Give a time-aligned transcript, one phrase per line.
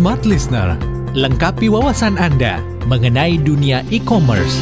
[0.00, 0.80] Smart Listener,
[1.12, 4.56] lengkapi wawasan Anda mengenai dunia e-commerce.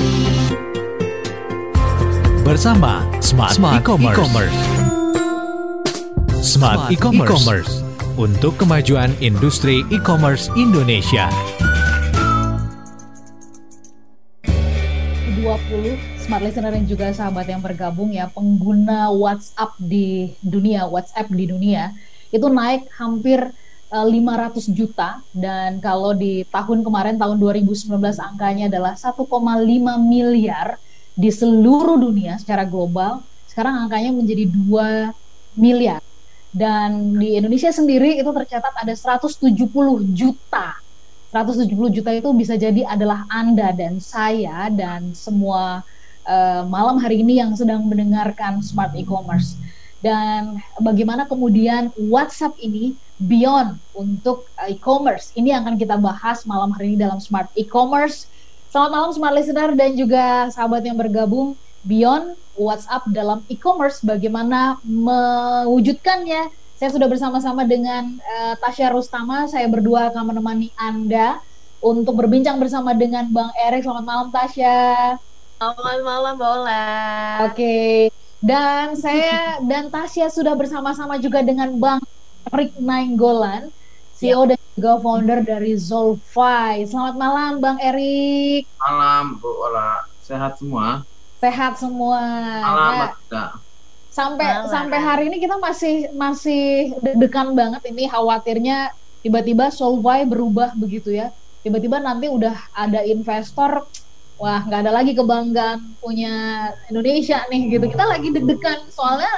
[2.43, 4.19] Bersama Smart, Smart E-commerce.
[4.19, 4.59] E-commerce.
[6.43, 7.31] Smart, Smart E-commerce.
[7.31, 7.73] E-commerce
[8.19, 11.31] untuk kemajuan industri e-commerce Indonesia.
[14.43, 15.39] 20
[16.19, 21.95] smart listener dan juga sahabat yang bergabung ya pengguna WhatsApp di dunia WhatsApp di dunia
[22.35, 23.55] itu naik hampir
[23.89, 27.89] 500 eh, juta dan kalau di tahun kemarin tahun 2019
[28.21, 29.25] angkanya adalah 1,5
[30.05, 30.77] miliar
[31.17, 33.25] di seluruh dunia secara global.
[33.49, 35.11] Sekarang angkanya menjadi 2
[35.59, 36.05] miliar.
[36.49, 39.57] Dan di Indonesia sendiri itu tercatat ada 170
[40.13, 40.79] juta.
[41.33, 45.85] 170 juta itu bisa jadi adalah Anda dan saya dan semua
[46.25, 49.61] uh, malam hari ini yang sedang mendengarkan smart e-commerce
[49.99, 55.35] dan bagaimana kemudian WhatsApp ini beyond untuk uh, e-commerce.
[55.35, 58.31] Ini yang akan kita bahas malam hari ini dalam Smart E-commerce.
[58.71, 66.51] Selamat malam Smart Listener dan juga sahabat yang bergabung beyond WhatsApp dalam e-commerce bagaimana mewujudkannya.
[66.79, 71.43] Saya sudah bersama-sama dengan uh, Tasya Rustama, saya berdua akan menemani Anda
[71.83, 73.83] untuk berbincang bersama dengan Bang Erik.
[73.83, 75.19] Selamat malam Tasya.
[75.59, 76.87] Selamat malam Bola.
[77.51, 77.59] Oke.
[77.59, 78.28] Okay.
[78.39, 81.99] Dan saya dan Tasya sudah bersama-sama juga dengan Bang
[82.55, 83.67] Rick Nainggolan,
[84.15, 84.55] CEO ya.
[84.55, 86.87] dan juga founder dari Zolfy.
[86.87, 88.71] Selamat malam Bang Erik.
[88.79, 90.07] Malam Bu Ola.
[90.23, 91.03] Sehat semua?
[91.43, 92.23] Sehat semua.
[92.63, 92.95] Malam
[93.27, 93.47] ya.
[94.15, 94.71] Sampai malam.
[94.71, 101.35] sampai hari ini kita masih masih deg-degan banget ini khawatirnya tiba-tiba Zolfy berubah begitu ya.
[101.67, 103.83] Tiba-tiba nanti udah ada investor
[104.39, 106.35] wah nggak ada lagi kebanggaan punya
[106.87, 109.31] Indonesia nih gitu kita lagi deg-degan soalnya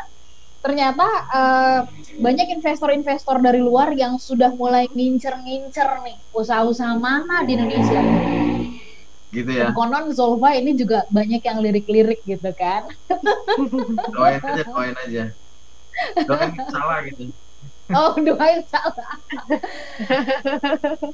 [0.60, 1.80] ternyata uh,
[2.20, 8.00] banyak investor-investor dari luar yang sudah mulai ngincer-ngincer nih usaha-usaha mana di Indonesia
[9.32, 9.72] gitu ya.
[9.72, 12.90] konon Zolva ini juga banyak yang lirik-lirik gitu kan.
[14.14, 15.24] doain aja, doain aja.
[16.26, 17.30] Doain salah gitu.
[17.94, 19.14] Oh, doain salah.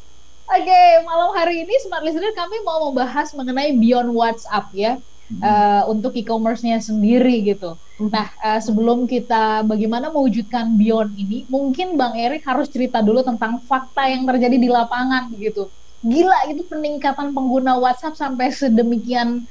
[0.47, 4.95] Oke, okay, malam hari ini Smart Listener kami mau membahas mengenai Beyond WhatsApp ya.
[5.27, 5.43] Hmm.
[5.43, 7.75] Uh, untuk e-commerce-nya sendiri gitu.
[7.99, 8.15] Hmm.
[8.15, 13.59] Nah, uh, sebelum kita bagaimana mewujudkan Beyond ini, mungkin Bang Erik harus cerita dulu tentang
[13.67, 15.67] fakta yang terjadi di lapangan gitu.
[16.07, 19.51] Gila itu peningkatan pengguna WhatsApp sampai sedemikian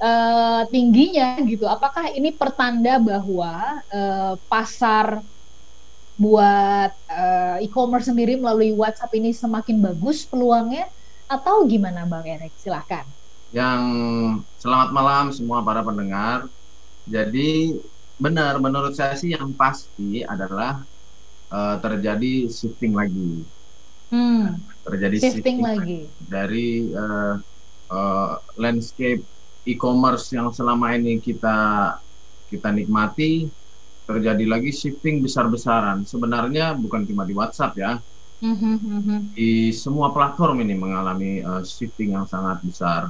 [0.00, 1.68] uh, tingginya gitu.
[1.68, 5.20] Apakah ini pertanda bahwa uh, pasar
[6.22, 10.86] buat uh, e-commerce sendiri melalui WhatsApp ini semakin bagus peluangnya
[11.26, 12.54] atau gimana Bang Erik?
[12.54, 13.02] Silahkan.
[13.50, 13.82] Yang
[14.62, 16.46] selamat malam semua para pendengar.
[17.10, 17.74] Jadi
[18.22, 20.86] benar menurut saya sih yang pasti adalah
[21.50, 23.42] uh, terjadi shifting lagi.
[24.14, 24.62] Hmm.
[24.86, 27.34] Terjadi shifting, shifting lagi dari uh,
[27.90, 29.26] uh, landscape
[29.66, 31.98] e-commerce yang selama ini kita
[32.46, 33.50] kita nikmati
[34.06, 36.02] terjadi lagi shifting besar-besaran.
[36.04, 37.92] Sebenarnya bukan cuma di WhatsApp ya,
[38.42, 39.36] mm-hmm.
[39.36, 43.08] di semua platform ini mengalami uh, shifting yang sangat besar.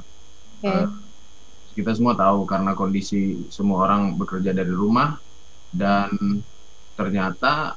[0.61, 0.69] Okay.
[0.69, 0.89] Uh, eh,
[1.73, 5.17] kita semua tahu karena kondisi semua orang bekerja dari rumah
[5.73, 6.13] dan
[6.93, 7.73] ternyata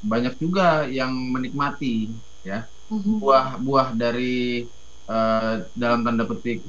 [0.00, 2.14] banyak juga yang menikmati
[2.46, 3.18] ya mm-hmm.
[3.18, 4.64] buah-buah dari
[5.10, 6.62] uh, dalam tanda petik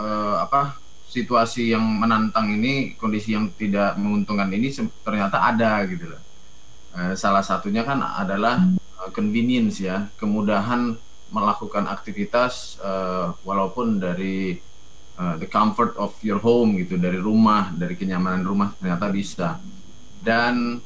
[0.00, 4.68] uh, apa situasi yang menantang ini, kondisi yang tidak menguntungkan ini
[5.00, 6.22] ternyata ada gitu loh.
[6.98, 8.60] Eh, salah satunya kan adalah
[9.00, 10.96] uh, convenience ya, kemudahan
[11.32, 14.56] melakukan aktivitas uh, walaupun dari
[15.20, 19.60] uh, the comfort of your home gitu, dari rumah, dari kenyamanan rumah ternyata bisa.
[20.20, 20.82] Dan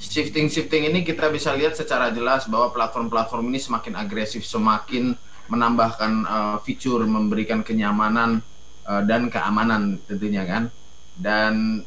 [0.00, 5.16] shifting-shifting ini kita bisa lihat secara jelas bahwa platform-platform ini semakin agresif, semakin
[5.48, 8.40] menambahkan uh, fitur, memberikan kenyamanan
[8.90, 10.66] uh, dan keamanan tentunya kan
[11.14, 11.86] dan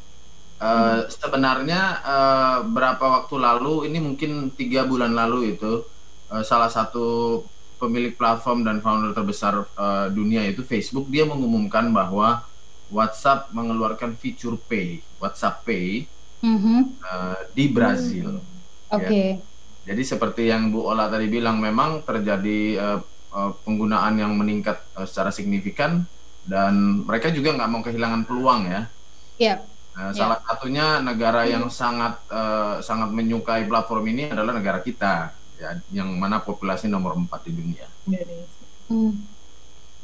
[0.64, 1.12] uh, hmm.
[1.12, 5.84] sebenarnya uh, berapa waktu lalu ini mungkin tiga bulan lalu itu
[6.32, 7.42] uh, salah satu
[7.76, 12.46] pemilik platform dan founder terbesar uh, dunia itu Facebook dia mengumumkan bahwa
[12.88, 16.06] WhatsApp mengeluarkan fitur Pay WhatsApp Pay
[16.40, 16.80] mm-hmm.
[17.02, 18.38] uh, di Brazil.
[18.38, 18.94] Mm.
[18.94, 19.04] Oke.
[19.04, 19.28] Okay.
[19.36, 19.92] Ya.
[19.92, 22.98] Jadi seperti yang Bu Ola tadi bilang memang terjadi uh,
[23.36, 26.08] uh, penggunaan yang meningkat uh, secara signifikan
[26.44, 28.82] dan mereka juga nggak mau kehilangan peluang ya.
[29.40, 29.54] Iya.
[29.94, 30.18] Nah, yep.
[30.18, 36.10] Salah satunya negara yang sangat uh, sangat menyukai platform ini adalah negara kita, ya, yang
[36.18, 37.86] mana populasi nomor 4 di dunia.
[38.90, 39.14] Hmm.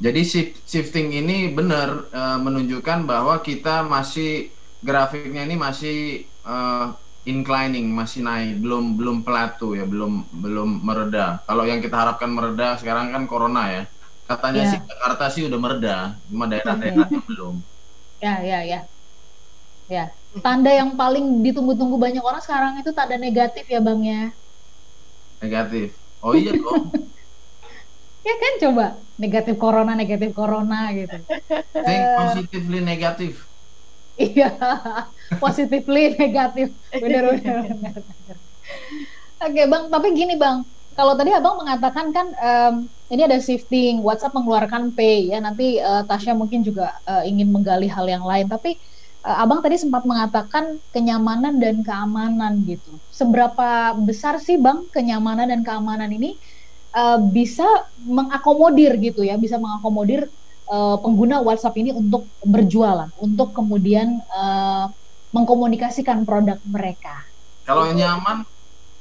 [0.01, 0.21] Jadi
[0.65, 4.49] shifting ini benar uh, menunjukkan bahwa kita masih
[4.81, 6.89] grafiknya ini masih uh,
[7.21, 11.45] inclining, masih naik, belum belum plateau ya, belum belum mereda.
[11.45, 13.83] Kalau yang kita harapkan mereda sekarang kan corona ya.
[14.31, 14.71] Katanya yeah.
[14.71, 15.95] sih Jakarta sih udah mereda,
[16.31, 17.59] cuma daerah-daerahnya belum.
[18.23, 18.79] Ya, ya, ya.
[19.91, 20.07] Ya,
[20.39, 24.31] tanda yang paling ditunggu-tunggu banyak orang sekarang itu tanda negatif ya, Bang ya.
[25.43, 25.99] Negatif.
[26.23, 26.95] Oh iya dong.
[28.27, 28.85] ya kan coba
[29.19, 31.17] negatif corona, negatif corona gitu.
[31.75, 33.33] Think positively negatif.
[34.15, 34.55] Iya,
[35.43, 36.71] positively negatif.
[36.95, 37.95] Bener, bener, bener.
[39.43, 40.63] Oke, Bang, tapi gini, Bang.
[40.95, 42.75] Kalau tadi Abang mengatakan kan um,
[43.11, 45.43] ini ada shifting, WhatsApp mengeluarkan pay ya.
[45.43, 48.79] Nanti uh, Tasya mungkin juga uh, ingin menggali hal yang lain, tapi
[49.27, 52.95] uh, Abang tadi sempat mengatakan kenyamanan dan keamanan gitu.
[53.11, 56.39] Seberapa besar sih Bang kenyamanan dan keamanan ini
[56.95, 57.67] uh, bisa
[57.99, 60.31] mengakomodir gitu ya, bisa mengakomodir
[60.71, 64.87] uh, pengguna WhatsApp ini untuk berjualan, untuk kemudian uh,
[65.35, 67.27] mengkomunikasikan produk mereka.
[67.67, 68.47] Kalau nyaman,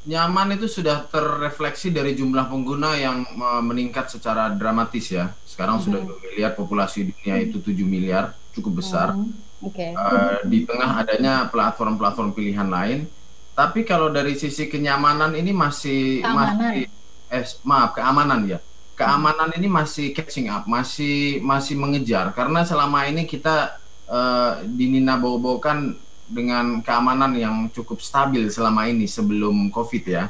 [0.09, 3.25] nyaman itu sudah terrefleksi dari jumlah pengguna yang
[3.65, 5.33] meningkat secara dramatis ya.
[5.45, 6.07] Sekarang mm -hmm.
[6.07, 9.13] sudah 2 miliar populasi dunia itu 7 miliar, cukup besar.
[9.13, 9.93] Mm -hmm Okay.
[9.93, 13.05] Uh, di tengah adanya platform-platform pilihan lain,
[13.53, 16.57] tapi kalau dari sisi kenyamanan ini masih keamanan.
[16.57, 16.85] masih
[17.29, 18.59] eh maaf keamanan ya.
[18.97, 19.59] Keamanan hmm.
[19.61, 23.77] ini masih catching up, masih masih mengejar karena selama ini kita
[24.09, 25.97] uh, dinina bawa-bawakan
[26.31, 30.25] dengan keamanan yang cukup stabil selama ini sebelum Covid ya.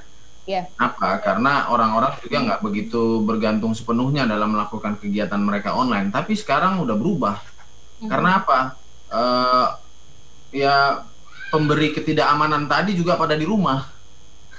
[0.49, 0.67] Yeah.
[0.81, 1.21] Apa?
[1.21, 6.09] Karena orang-orang juga nggak begitu bergantung sepenuhnya dalam melakukan kegiatan mereka online.
[6.11, 7.37] Tapi sekarang udah berubah.
[7.39, 8.09] Mm-hmm.
[8.09, 8.81] Karena apa?
[9.11, 9.69] uh,
[10.55, 11.05] ya
[11.51, 13.87] pemberi ketidakamanan tadi juga pada di rumah.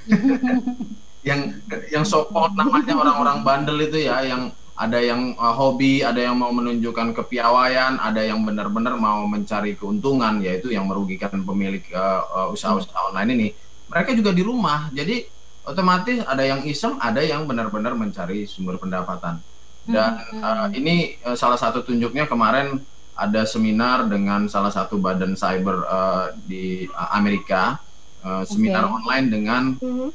[1.27, 1.53] yang
[1.93, 4.49] yang sopot namanya orang-orang bandel itu ya yang
[4.81, 10.41] ada yang uh, hobi, ada yang mau menunjukkan kepiawaian, ada yang benar-benar mau mencari keuntungan,
[10.41, 13.47] yaitu yang merugikan pemilik uh, uh, usaha-usaha online ini.
[13.93, 15.21] Mereka juga di rumah, jadi
[15.69, 19.37] otomatis ada yang iseng, ada yang benar-benar mencari sumber pendapatan.
[19.85, 22.81] Dan uh, ini uh, salah satu tunjuknya kemarin
[23.13, 27.77] ada seminar dengan salah satu badan cyber uh, di Amerika
[28.25, 28.95] uh, seminar okay.
[28.97, 29.63] online dengan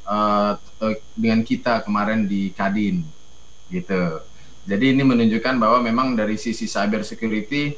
[0.03, 3.03] uh, uh, dengan kita kemarin di Kadin
[3.71, 4.23] gitu.
[4.67, 7.71] Jadi ini menunjukkan bahwa memang dari sisi cyber security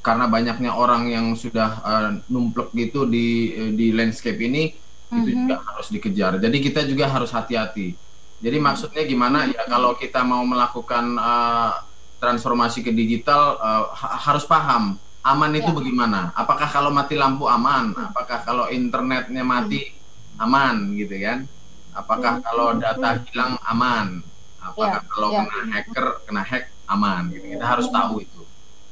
[0.00, 5.18] karena banyaknya orang yang sudah uh, numplek gitu di di landscape ini mm-hmm.
[5.18, 6.32] itu juga harus dikejar.
[6.38, 7.98] Jadi kita juga harus hati-hati.
[8.40, 11.74] Jadi maksudnya gimana ya kalau kita mau melakukan uh,
[12.22, 15.76] transformasi ke digital uh, ha harus paham aman itu ya.
[15.76, 16.20] bagaimana.
[16.32, 17.92] Apakah kalau mati lampu aman?
[17.92, 18.08] Hmm.
[18.08, 19.92] Apakah kalau internetnya mati
[20.40, 21.44] aman gitu kan?
[21.92, 22.44] Apakah hmm.
[22.46, 24.29] kalau data hilang aman?
[24.60, 25.08] Apakah ya.
[25.08, 25.42] kalau ya.
[25.48, 27.44] kena hacker kena hack aman gitu.
[27.56, 28.42] Kita harus tahu itu.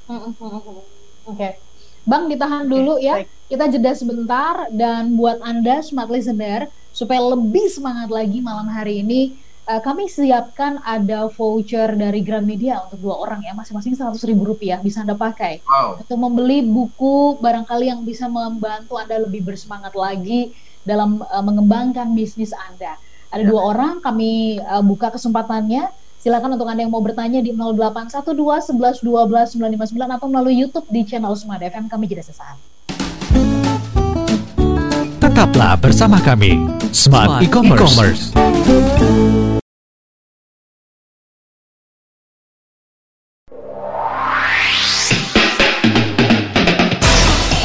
[0.09, 0.33] Oke.
[1.29, 1.53] Okay.
[2.09, 3.23] Bang ditahan dulu ya.
[3.49, 9.37] Kita jeda sebentar dan buat Anda smart listener supaya lebih semangat lagi malam hari ini
[9.69, 14.81] uh, kami siapkan ada voucher dari Gramedia untuk dua orang ya masing-masing seratus ribu rupiah
[14.81, 16.01] bisa anda pakai wow.
[16.01, 22.57] untuk membeli buku barangkali yang bisa membantu anda lebih bersemangat lagi dalam uh, mengembangkan bisnis
[22.57, 22.97] anda
[23.29, 23.49] ada ya.
[23.49, 29.05] dua orang kami uh, buka kesempatannya silakan untuk anda yang mau bertanya di 0812 11
[29.05, 32.57] 12 959 atau melalui YouTube di channel Smart FM kami jeda sesaat.
[35.19, 36.57] Tetaplah bersama kami
[36.91, 38.33] Smart, Smart E-commerce.
[38.35, 38.49] E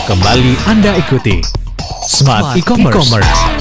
[0.03, 1.39] Kembali Anda ikuti
[2.03, 2.91] Smart, E-Commerce.
[2.91, 3.52] E-commerce.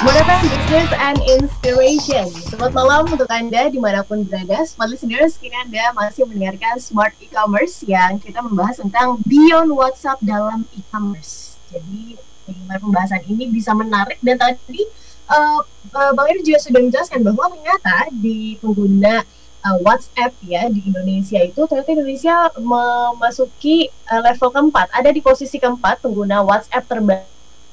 [0.00, 2.24] FM Business and Inspiration.
[2.48, 4.64] Selamat malam untuk Anda di mana pun berada.
[4.64, 10.64] Smart listeners, kini Anda masih mendengarkan Smart E-Commerce yang kita membahas tentang Beyond WhatsApp dalam
[10.72, 11.60] e-commerce.
[11.68, 12.16] Jadi,
[12.48, 14.88] bagaimana pembahasan ini bisa menarik dan tadi
[15.28, 15.60] uh,
[15.92, 19.20] uh, Bang Eri juga sudah menjelaskan bahwa ternyata di pengguna
[19.68, 25.60] uh, WhatsApp ya di Indonesia itu ternyata Indonesia memasuki uh, level keempat ada di posisi
[25.60, 26.88] keempat pengguna WhatsApp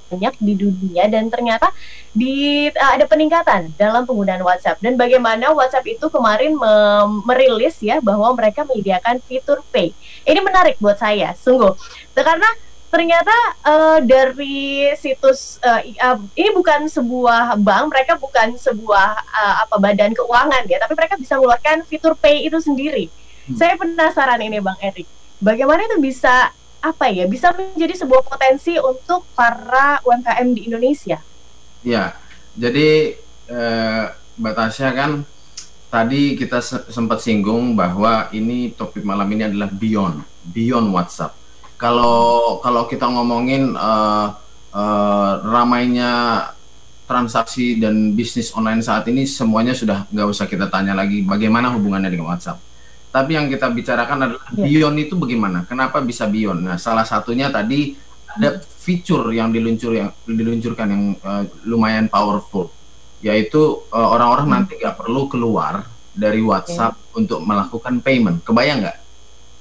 [0.08, 1.68] terbanyak di dunia dan ternyata
[2.16, 6.56] di uh, ada peningkatan dalam penggunaan WhatsApp dan bagaimana WhatsApp itu kemarin
[7.28, 9.92] merilis ya bahwa mereka menyediakan fitur Pay
[10.24, 11.76] ini menarik buat saya sungguh
[12.16, 12.48] karena
[12.88, 13.36] ternyata
[13.68, 20.16] uh, dari situs uh, uh, ini bukan sebuah bank, mereka bukan sebuah uh, apa badan
[20.16, 23.12] keuangan ya, tapi mereka bisa mengeluarkan fitur pay itu sendiri.
[23.52, 23.56] Hmm.
[23.60, 25.08] Saya penasaran ini Bang Erik,
[25.44, 31.20] bagaimana itu bisa apa ya, bisa menjadi sebuah potensi untuk para UMKM di Indonesia?
[31.82, 32.18] Ya,
[32.54, 33.18] jadi
[33.50, 35.12] uh, Mbak Tasya kan
[35.88, 36.60] tadi kita
[36.92, 43.78] sempat singgung bahwa ini topik malam ini adalah beyond, beyond WhatsApp kalau kalau kita ngomongin
[43.78, 44.34] uh,
[44.74, 46.44] uh, ramainya
[47.08, 52.12] transaksi dan bisnis online saat ini semuanya sudah nggak usah kita tanya lagi bagaimana hubungannya
[52.12, 52.60] dengan WhatsApp.
[53.18, 54.70] Tapi yang kita bicarakan adalah yeah.
[54.70, 55.66] beyond itu bagaimana?
[55.66, 56.62] Kenapa bisa beyond?
[56.62, 57.98] Nah, salah satunya tadi
[58.30, 62.70] ada fitur yang diluncur yang diluncurkan yang uh, lumayan powerful,
[63.26, 64.58] yaitu orang-orang uh, hmm.
[64.62, 67.26] nanti nggak perlu keluar dari WhatsApp okay.
[67.26, 68.46] untuk melakukan payment.
[68.46, 68.98] Kebayang nggak?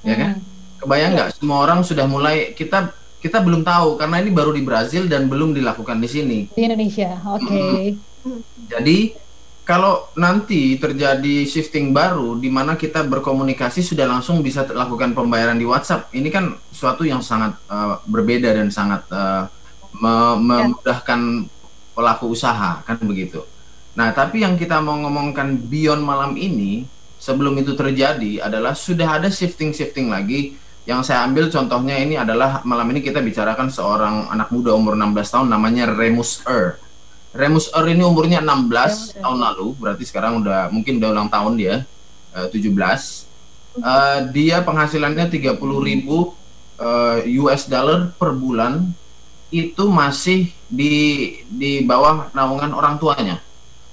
[0.04, 0.32] Ya kan?
[0.36, 1.30] Hmm Kebayang nggak?
[1.32, 1.34] Ya.
[1.34, 5.56] Semua orang sudah mulai kita kita belum tahu karena ini baru di Brazil dan belum
[5.56, 6.38] dilakukan di sini.
[6.52, 7.42] Di Indonesia, oke.
[7.42, 7.80] Okay.
[8.68, 9.16] Jadi
[9.66, 15.66] kalau nanti terjadi shifting baru di mana kita berkomunikasi sudah langsung bisa lakukan pembayaran di
[15.66, 19.50] WhatsApp, ini kan suatu yang sangat uh, berbeda dan sangat uh,
[19.98, 21.50] me memudahkan
[21.98, 23.42] pelaku usaha kan begitu.
[23.98, 26.86] Nah, tapi yang kita mau ngomongkan beyond malam ini
[27.18, 30.54] sebelum itu terjadi adalah sudah ada shifting-shifting lagi
[30.86, 35.34] yang saya ambil contohnya ini adalah malam ini kita bicarakan seorang anak muda umur 16
[35.34, 36.78] tahun namanya Remus Er.
[37.36, 41.52] Remus Er ini umurnya 16 Remus tahun lalu, berarti sekarang udah mungkin udah ulang tahun
[41.60, 41.74] dia,
[42.32, 42.72] uh, 17.
[43.76, 46.32] Uh, dia penghasilannya 30 ribu
[46.80, 48.88] uh, eh, US dollar per bulan
[49.52, 50.94] itu masih di
[51.52, 53.36] di bawah naungan orang tuanya.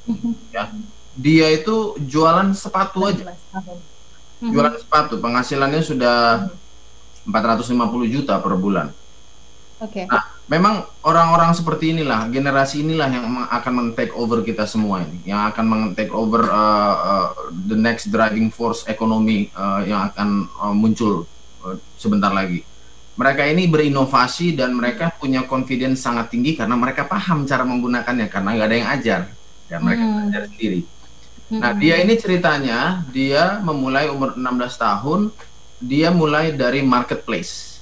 [0.56, 0.72] ya.
[1.14, 3.36] Dia itu jualan sepatu aja.
[4.40, 6.48] Jualan sepatu, penghasilannya sudah
[7.28, 8.92] 450 juta per bulan.
[9.84, 10.04] Oke.
[10.04, 10.06] Okay.
[10.08, 15.44] Nah, memang orang-orang seperti inilah, generasi inilah yang akan men-take over kita semua ini, yang
[15.52, 21.28] akan men-take over uh, uh, the next driving force ekonomi uh, yang akan uh, muncul
[21.68, 22.64] uh, sebentar lagi.
[23.14, 28.50] Mereka ini berinovasi dan mereka punya confidence sangat tinggi karena mereka paham cara menggunakannya karena
[28.58, 29.22] nggak ada yang ajar
[29.70, 30.14] dan mereka hmm.
[30.18, 30.82] belajar sendiri.
[31.54, 31.80] Nah, hmm.
[31.84, 32.80] dia ini ceritanya
[33.14, 35.22] dia memulai umur 16 tahun
[35.84, 37.73] dia mulai dari marketplace.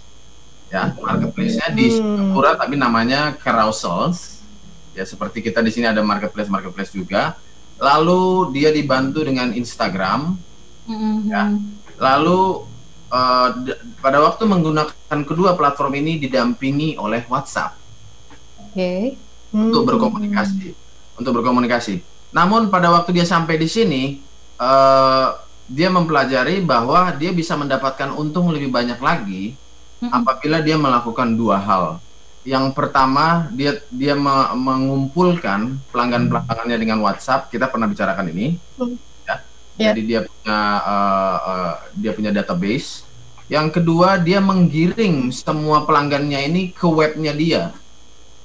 [0.72, 4.40] Ya, marketplace-nya di Singapura tapi namanya carousels.
[4.96, 7.36] Ya, seperti kita di sini ada marketplace marketplace juga.
[7.76, 10.40] Lalu dia dibantu dengan Instagram.
[10.88, 11.16] Mm-hmm.
[11.28, 11.44] Ya.
[12.00, 12.72] Lalu
[13.12, 13.50] uh,
[14.00, 17.76] pada waktu menggunakan kedua platform ini didampingi oleh WhatsApp.
[18.58, 18.72] Oke.
[18.72, 19.02] Okay.
[19.52, 20.72] Untuk berkomunikasi.
[21.20, 22.00] Untuk berkomunikasi.
[22.32, 24.24] Namun pada waktu dia sampai di sini
[24.56, 25.36] uh,
[25.68, 29.60] dia mempelajari bahwa dia bisa mendapatkan untung lebih banyak lagi
[30.10, 32.02] apabila dia melakukan dua hal.
[32.42, 37.54] Yang pertama, dia dia me mengumpulkan pelanggan-pelanggannya dengan WhatsApp.
[37.54, 38.58] Kita pernah bicarakan ini.
[38.82, 38.98] Hmm.
[39.30, 39.36] Ya.
[39.78, 39.94] Yeah.
[39.94, 43.06] Jadi dia punya uh, uh, dia punya database.
[43.52, 47.64] Yang kedua, dia menggiring semua pelanggannya ini ke webnya dia,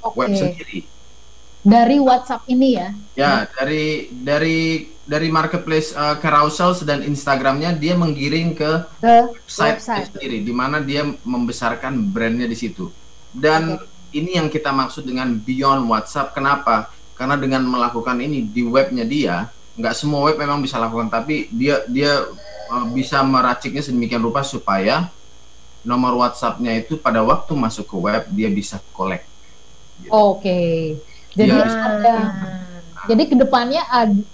[0.03, 0.19] okay.
[0.19, 0.83] web sendiri.
[1.67, 2.89] Dari WhatsApp ini ya?
[3.19, 8.71] Ya, dari dari dari marketplace uh, carousel dan Instagramnya dia menggiring ke,
[9.03, 12.91] ke website, website sendiri di mana dia membesarkan brandnya di situ
[13.31, 14.19] dan okay.
[14.19, 19.47] ini yang kita maksud dengan beyond WhatsApp kenapa karena dengan melakukan ini di webnya dia
[19.79, 22.27] nggak semua web memang bisa lakukan tapi dia dia
[22.73, 25.07] uh, bisa meraciknya sedemikian rupa supaya
[25.87, 29.23] nomor WhatsAppnya itu pada waktu masuk ke web dia bisa collect.
[30.03, 30.11] Gitu.
[30.11, 30.75] Oke, okay.
[31.37, 31.69] Jadi ya.
[31.69, 32.17] ada
[33.07, 33.83] jadi ke depannya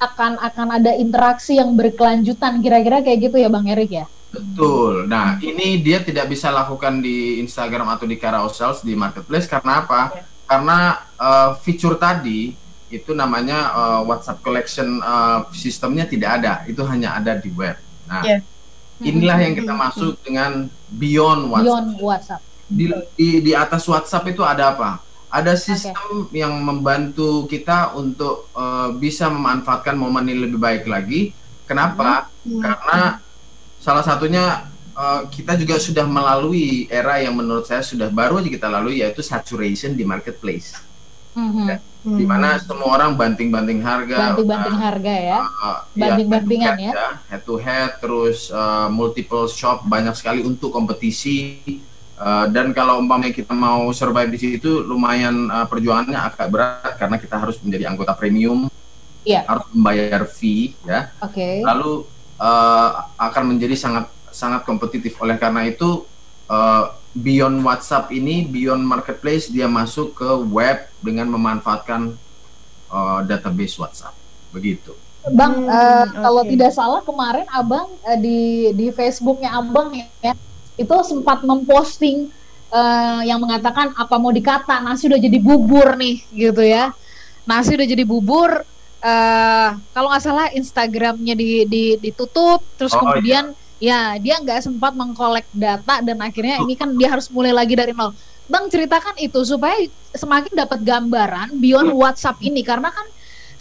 [0.00, 4.06] akan akan ada interaksi yang berkelanjutan kira-kira kayak gitu ya Bang Erik ya?
[4.32, 5.04] Betul.
[5.12, 10.00] Nah ini dia tidak bisa lakukan di Instagram atau di carousels di marketplace karena apa?
[10.16, 10.24] Ya.
[10.48, 10.78] Karena
[11.20, 12.56] uh, fitur tadi
[12.88, 16.64] itu namanya uh, WhatsApp collection uh, sistemnya tidak ada.
[16.64, 17.76] Itu hanya ada di web.
[18.08, 18.40] Nah ya.
[19.04, 21.68] inilah yang kita masuk dengan beyond WhatsApp.
[21.68, 22.42] Beyond WhatsApp.
[22.72, 22.88] Di,
[23.20, 25.11] di, di atas WhatsApp itu ada apa?
[25.32, 26.44] Ada sistem okay.
[26.44, 31.32] yang membantu kita untuk uh, bisa memanfaatkan momen ini lebih baik lagi.
[31.64, 32.28] Kenapa?
[32.44, 32.60] Hmm.
[32.60, 33.16] Karena
[33.80, 38.68] salah satunya uh, kita juga sudah melalui era yang menurut saya sudah baru aja kita
[38.68, 40.76] lalui yaitu saturation di marketplace.
[41.32, 41.64] Mm-hmm.
[41.64, 42.18] Ya, mm-hmm.
[42.20, 47.42] Di mana semua orang banting-banting harga, banting-banting uh, harga ya, uh, banting-bantingan ya, ya, head
[47.48, 51.64] to head, terus uh, multiple shop banyak sekali untuk kompetisi
[52.22, 57.18] Uh, dan kalau umpamanya kita mau survive di situ lumayan uh, perjuangannya agak berat karena
[57.18, 58.70] kita harus menjadi anggota premium,
[59.26, 59.42] yeah.
[59.42, 61.10] harus membayar fee, ya.
[61.18, 61.66] Okay.
[61.66, 62.06] Lalu
[62.38, 65.18] uh, akan menjadi sangat sangat kompetitif.
[65.18, 66.06] Oleh karena itu
[66.46, 72.14] uh, beyond WhatsApp ini, beyond marketplace dia masuk ke web dengan memanfaatkan
[72.86, 74.14] uh, database WhatsApp,
[74.54, 74.94] begitu.
[75.26, 76.22] Bang, hmm, uh, okay.
[76.22, 80.38] kalau tidak salah kemarin abang uh, di di Facebooknya abang ya
[80.80, 82.32] itu sempat memposting
[82.72, 86.90] uh, yang mengatakan apa mau dikata nasi udah jadi bubur nih gitu ya
[87.44, 88.64] nasi udah jadi bubur
[89.02, 93.60] uh, kalau nggak salah Instagramnya di, di, ditutup terus oh, kemudian iya.
[93.82, 97.90] Ya, dia nggak sempat mengkolek data dan akhirnya ini kan dia harus mulai lagi dari
[97.90, 98.14] nol.
[98.46, 99.74] Bang ceritakan itu supaya
[100.14, 103.02] semakin dapat gambaran beyond WhatsApp ini karena kan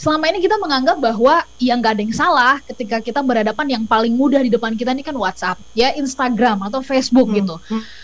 [0.01, 4.17] selama ini kita menganggap bahwa yang nggak ada yang salah ketika kita berhadapan yang paling
[4.17, 7.37] mudah di depan kita ini kan WhatsApp, ya Instagram atau Facebook hmm.
[7.37, 7.55] gitu.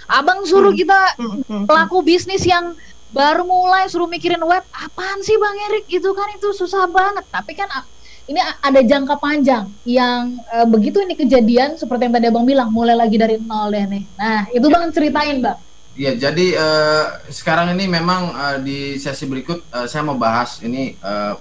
[0.06, 0.82] Abang suruh hmm.
[0.86, 1.38] kita hmm.
[1.50, 1.66] Hmm.
[1.66, 2.78] pelaku bisnis yang
[3.10, 5.90] baru mulai suruh mikirin web, apaan sih Bang Erik?
[5.90, 7.26] Itu kan itu susah banget.
[7.34, 7.66] Tapi kan
[8.30, 12.94] ini ada jangka panjang yang e, begitu ini kejadian seperti yang tadi Abang bilang mulai
[12.94, 14.04] lagi dari nol deh nih.
[14.22, 15.58] Nah, itu Bang ceritain, Bang.
[15.98, 20.94] Iya, jadi uh, sekarang ini memang uh, di sesi berikut uh, saya mau bahas ini
[21.02, 21.34] uh,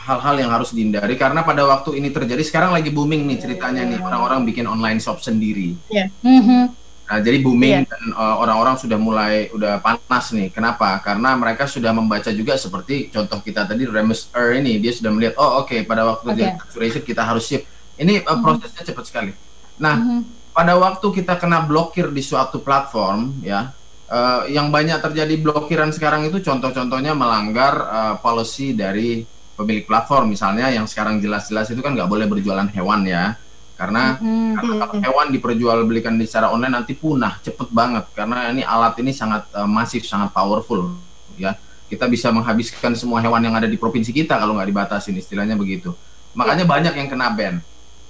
[0.00, 4.00] hal-hal yang harus dihindari karena pada waktu ini terjadi sekarang lagi booming nih ceritanya nih
[4.00, 5.76] orang-orang bikin online shop sendiri.
[5.92, 6.08] Yeah.
[6.24, 6.62] Mm-hmm.
[7.10, 7.90] Nah, jadi booming yeah.
[7.90, 10.48] dan uh, orang-orang sudah mulai udah panas nih.
[10.48, 10.96] Kenapa?
[11.04, 15.36] Karena mereka sudah membaca juga seperti contoh kita tadi Remus Er ini dia sudah melihat
[15.36, 16.36] oh oke okay, pada waktu okay.
[16.38, 17.62] dia saturation kita harus ship.
[18.00, 18.40] Ini uh, mm-hmm.
[18.40, 19.32] prosesnya cepat sekali.
[19.76, 20.20] Nah, mm-hmm.
[20.56, 23.68] pada waktu kita kena blokir di suatu platform ya
[24.10, 29.22] uh, yang banyak terjadi blokiran sekarang itu contoh-contohnya melanggar uh, policy dari
[29.60, 33.36] pemilik platform misalnya yang sekarang jelas-jelas itu kan nggak boleh berjualan hewan ya.
[33.76, 34.52] Karena, mm-hmm.
[34.60, 38.08] karena kalau hewan diperjualbelikan di secara online nanti punah cepet banget.
[38.12, 40.96] Karena ini alat ini sangat uh, masif sangat powerful
[41.36, 41.56] ya.
[41.88, 45.96] Kita bisa menghabiskan semua hewan yang ada di provinsi kita kalau nggak dibatasin istilahnya begitu.
[46.36, 46.72] Makanya yeah.
[46.72, 47.54] banyak yang kena ban.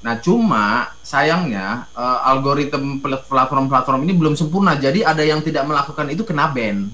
[0.02, 2.98] Nah cuma sayangnya uh, algoritma
[3.30, 4.74] platform-platform ini belum sempurna.
[4.74, 6.90] Jadi ada yang tidak melakukan itu kena ban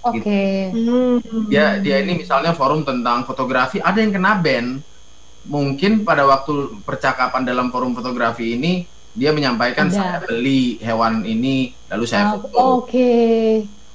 [0.00, 0.20] Oke.
[0.24, 0.52] Okay.
[0.72, 0.88] Gitu.
[0.88, 1.46] Hmm.
[1.52, 4.80] Dia dia ini misalnya forum tentang fotografi ada yang kena ban.
[5.40, 8.84] Mungkin pada waktu percakapan dalam forum fotografi ini
[9.16, 9.96] dia menyampaikan ada.
[9.96, 12.56] saya beli hewan ini lalu saya oh, foto.
[12.56, 12.88] Oke.
[12.88, 13.48] Okay.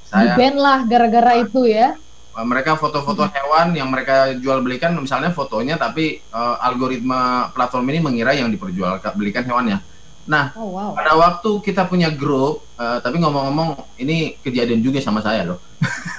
[0.06, 1.98] Saya ban lah gara-gara itu ya.
[2.36, 3.32] Mereka foto-foto hmm.
[3.32, 9.48] hewan yang mereka jual belikan misalnya fotonya tapi uh, algoritma platform ini mengira yang diperjualbelikan
[9.48, 9.80] hewannya
[10.25, 10.98] Nah, oh, wow.
[10.98, 15.62] pada waktu kita punya grup, uh, tapi ngomong-ngomong ini kejadian juga sama saya loh.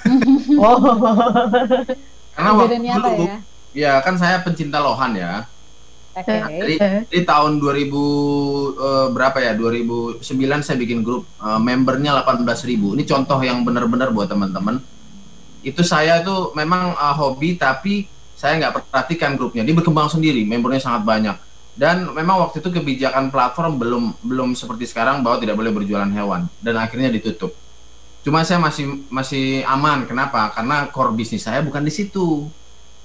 [0.62, 0.78] oh.
[2.38, 3.38] Karena waktu dulu, ya?
[3.74, 5.42] ya kan saya pencinta lohan ya.
[6.16, 6.38] Okay.
[6.38, 6.74] Nah, jadi,
[7.12, 9.52] jadi tahun 2000 uh, eh, berapa ya?
[9.58, 10.22] 2009
[10.64, 12.96] saya bikin grup uh, membernya 18.000.
[12.96, 14.80] Ini contoh yang benar-benar buat teman-teman.
[15.66, 18.06] Itu saya tuh memang uh, hobi tapi
[18.38, 19.66] saya nggak perhatikan grupnya.
[19.66, 21.36] Dia berkembang sendiri, membernya sangat banyak
[21.76, 26.48] dan memang waktu itu kebijakan platform belum belum seperti sekarang bahwa tidak boleh berjualan hewan
[26.64, 27.52] dan akhirnya ditutup.
[28.24, 30.08] Cuma saya masih masih aman.
[30.08, 30.50] Kenapa?
[30.56, 32.48] Karena core bisnis saya bukan di situ.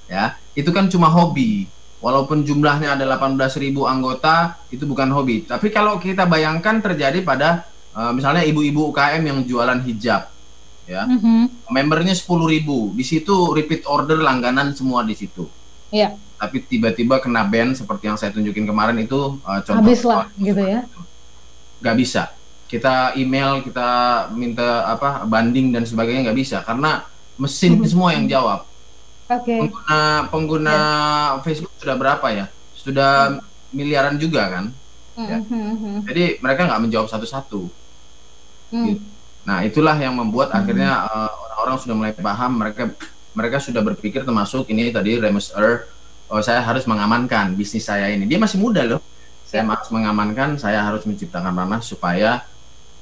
[0.08, 1.68] Ya, itu kan cuma hobi.
[2.02, 5.46] Walaupun jumlahnya ada 18.000 anggota, itu bukan hobi.
[5.46, 10.26] Tapi kalau kita bayangkan terjadi pada uh, misalnya ibu-ibu UKM yang jualan hijab,
[10.90, 11.70] ya, mm-hmm.
[11.70, 15.46] membernya 10.000, di situ repeat order langganan semua di situ.
[15.92, 20.26] Iya tapi tiba-tiba kena ban seperti yang saya tunjukin kemarin itu uh, contoh habis lah
[20.42, 20.82] gitu ya
[21.86, 22.34] nggak bisa
[22.66, 23.90] kita email kita
[24.34, 27.06] minta apa banding dan sebagainya nggak bisa karena
[27.38, 27.90] mesin mm -hmm.
[27.94, 28.66] semua yang jawab
[29.30, 29.70] okay.
[29.70, 30.02] pengguna
[30.34, 31.42] pengguna yeah.
[31.46, 33.42] Facebook sudah berapa ya sudah mm.
[33.78, 34.66] miliaran juga kan
[35.22, 35.30] mm -hmm.
[35.30, 35.38] ya.
[36.10, 37.70] jadi mereka nggak menjawab satu-satu
[38.74, 38.86] mm.
[38.90, 39.04] gitu.
[39.46, 40.58] nah itulah yang membuat mm.
[40.58, 42.90] akhirnya uh, orang-orang sudah mulai paham mereka
[43.32, 45.88] mereka sudah berpikir termasuk ini tadi Remus Earth
[46.32, 48.24] oh saya harus mengamankan bisnis saya ini.
[48.24, 49.04] Dia masih muda loh.
[49.44, 49.76] Saya ya.
[49.76, 52.48] harus mengamankan, saya harus menciptakan ranah supaya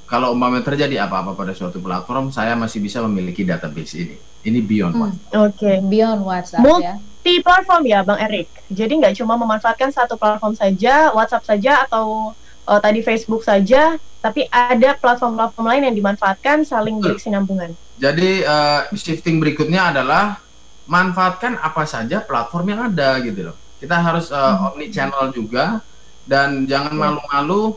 [0.09, 4.17] kalau umpamanya terjadi apa-apa pada suatu platform, saya masih bisa memiliki database ini.
[4.41, 5.01] Ini beyond hmm.
[5.05, 5.29] WhatsApp.
[5.37, 5.75] Oke, okay.
[5.85, 6.97] beyond WhatsApp ya.
[6.97, 8.49] Multi platform ya, Bang Erik.
[8.73, 12.33] Jadi nggak cuma memanfaatkan satu platform saja, WhatsApp saja atau
[12.69, 17.73] uh, tadi Facebook saja, tapi ada platform-platform lain yang dimanfaatkan saling berkesinambungan.
[17.97, 20.37] Jadi uh, shifting berikutnya adalah
[20.85, 23.57] manfaatkan apa saja platform yang ada gitu loh.
[23.81, 24.67] Kita harus uh, hmm.
[24.69, 25.81] omni channel juga
[26.29, 27.73] dan jangan malu-malu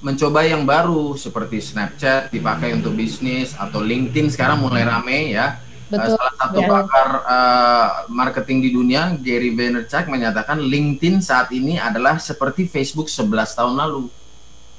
[0.00, 5.60] mencoba yang baru seperti Snapchat dipakai untuk bisnis atau LinkedIn sekarang mulai rame ya.
[5.86, 6.14] Betul.
[6.14, 6.68] Uh, salah satu ya.
[6.68, 13.54] pakar uh, marketing di dunia Gary Vaynerchuk menyatakan LinkedIn saat ini adalah seperti Facebook 11
[13.54, 14.10] tahun lalu.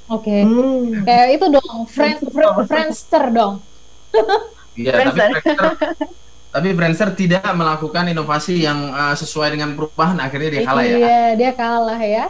[0.08, 0.28] Oke.
[0.28, 0.40] Okay.
[0.44, 1.04] Hmm.
[1.04, 3.54] Kayak itu dong, friend, friend, Friendster dong.
[4.78, 5.10] Iya, tapi
[6.70, 11.22] Friendster tapi tidak melakukan inovasi yang uh, sesuai dengan perubahan akhirnya dia kalah ya iya
[11.36, 12.26] dia kalah ya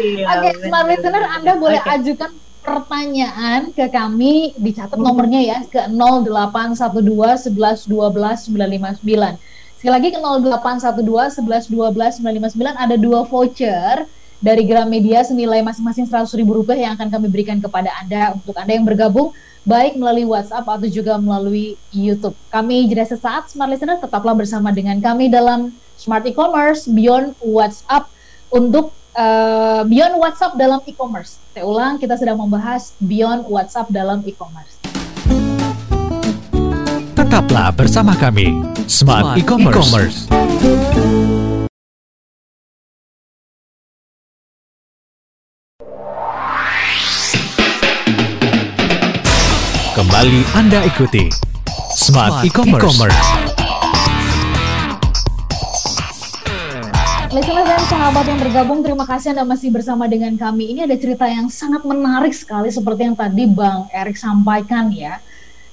[0.00, 1.94] iya, oke okay, smart listener anda boleh okay.
[2.00, 2.30] ajukan
[2.62, 11.42] pertanyaan ke kami dicatat nomornya ya ke 0812 11 12 959 sekali lagi ke 0812
[11.42, 14.06] 11 12 959 ada dua voucher
[14.42, 18.74] dari Gramedia senilai masing-masing seratus ribu rupiah yang akan kami berikan kepada anda untuk anda
[18.74, 22.34] yang bergabung baik melalui WhatsApp atau juga melalui YouTube.
[22.50, 28.10] Kami jeda sesaat, Smart Listener tetaplah bersama dengan kami dalam Smart E-Commerce Beyond WhatsApp
[28.50, 31.38] untuk uh, Beyond WhatsApp dalam e-commerce.
[31.52, 34.80] Saya ulang, kita sedang membahas Beyond WhatsApp dalam e-commerce.
[37.12, 38.52] Tetaplah bersama kami,
[38.88, 40.28] Smart, Smart E-commerce.
[40.28, 40.36] E
[49.92, 51.28] Kembali Anda ikuti
[51.92, 53.00] Smart, Smart E-commerce.
[53.48, 53.51] E
[58.02, 60.74] sahabat yang bergabung, terima kasih Anda masih bersama dengan kami.
[60.74, 65.22] Ini ada cerita yang sangat menarik sekali seperti yang tadi Bang Erik sampaikan ya.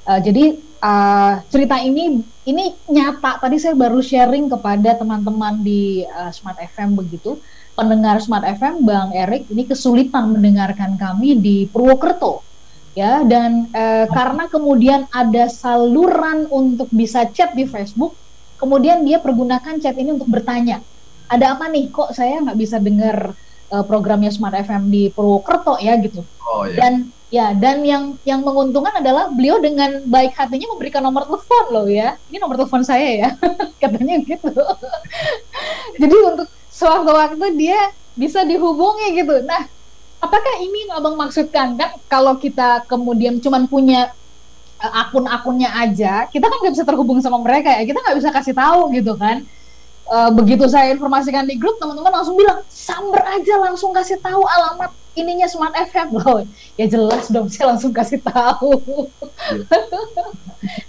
[0.05, 3.41] Uh, jadi uh, cerita ini ini nyata.
[3.41, 7.41] Tadi saya baru sharing kepada teman-teman di uh, Smart FM begitu.
[7.73, 12.45] Pendengar Smart FM, Bang Erik ini kesulitan mendengarkan kami di Purwokerto
[12.93, 18.13] ya dan uh, karena kemudian ada saluran untuk bisa chat di Facebook,
[18.61, 20.77] kemudian dia pergunakan chat ini untuk bertanya
[21.29, 23.37] ada apa nih kok saya nggak bisa dengar
[23.69, 26.25] uh, programnya Smart FM di Purwokerto ya gitu.
[26.41, 26.77] Oh, iya.
[26.81, 26.93] Dan
[27.29, 32.17] ya dan yang yang menguntungkan adalah beliau dengan baik hatinya memberikan nomor telepon loh ya.
[32.33, 33.29] Ini nomor telepon saya ya.
[33.81, 34.49] Katanya gitu.
[36.01, 39.45] Jadi untuk sewaktu-waktu dia bisa dihubungi gitu.
[39.45, 39.69] Nah,
[40.17, 44.09] apakah ini yang Abang maksudkan kan kalau kita kemudian cuman punya
[44.81, 47.85] uh, akun-akunnya aja, kita kan nggak bisa terhubung sama mereka ya.
[47.85, 49.45] Kita nggak bisa kasih tahu gitu kan
[50.09, 54.91] uh, begitu saya informasikan di grup teman-teman langsung bilang samber aja langsung kasih tahu alamat
[55.13, 56.43] ininya Smart FM loh
[56.75, 58.73] ya jelas dong saya langsung kasih tahu.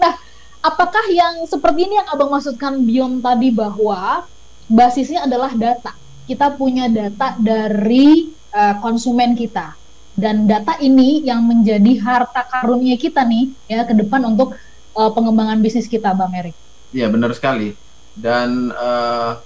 [0.03, 0.19] Nah
[0.67, 4.27] apakah yang seperti ini yang abang maksudkan Bion tadi bahwa
[4.67, 5.95] basisnya adalah data?
[6.27, 9.79] Kita punya data dari uh, konsumen kita.
[10.19, 14.59] Dan data ini yang menjadi harta karunnya kita nih ya ke depan untuk
[14.99, 16.59] uh, pengembangan bisnis kita Bang Erik.
[16.91, 17.79] Iya benar sekali
[18.17, 19.39] dan uh,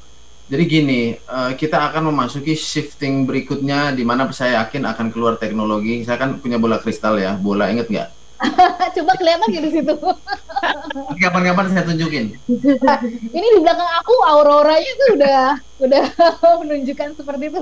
[0.45, 6.05] jadi gini uh, kita akan memasuki shifting berikutnya di mana saya yakin akan keluar teknologi.
[6.05, 7.33] Saya kan punya bola kristal ya.
[7.41, 8.09] Bola inget nggak?
[9.01, 9.95] Coba kelihatan di situ?
[11.17, 12.37] Kapan-kapan saya tunjukin.
[12.85, 12.99] Nah,
[13.37, 15.43] ini di belakang aku auroranya tuh udah
[15.81, 16.05] udah
[16.61, 17.61] menunjukkan seperti itu.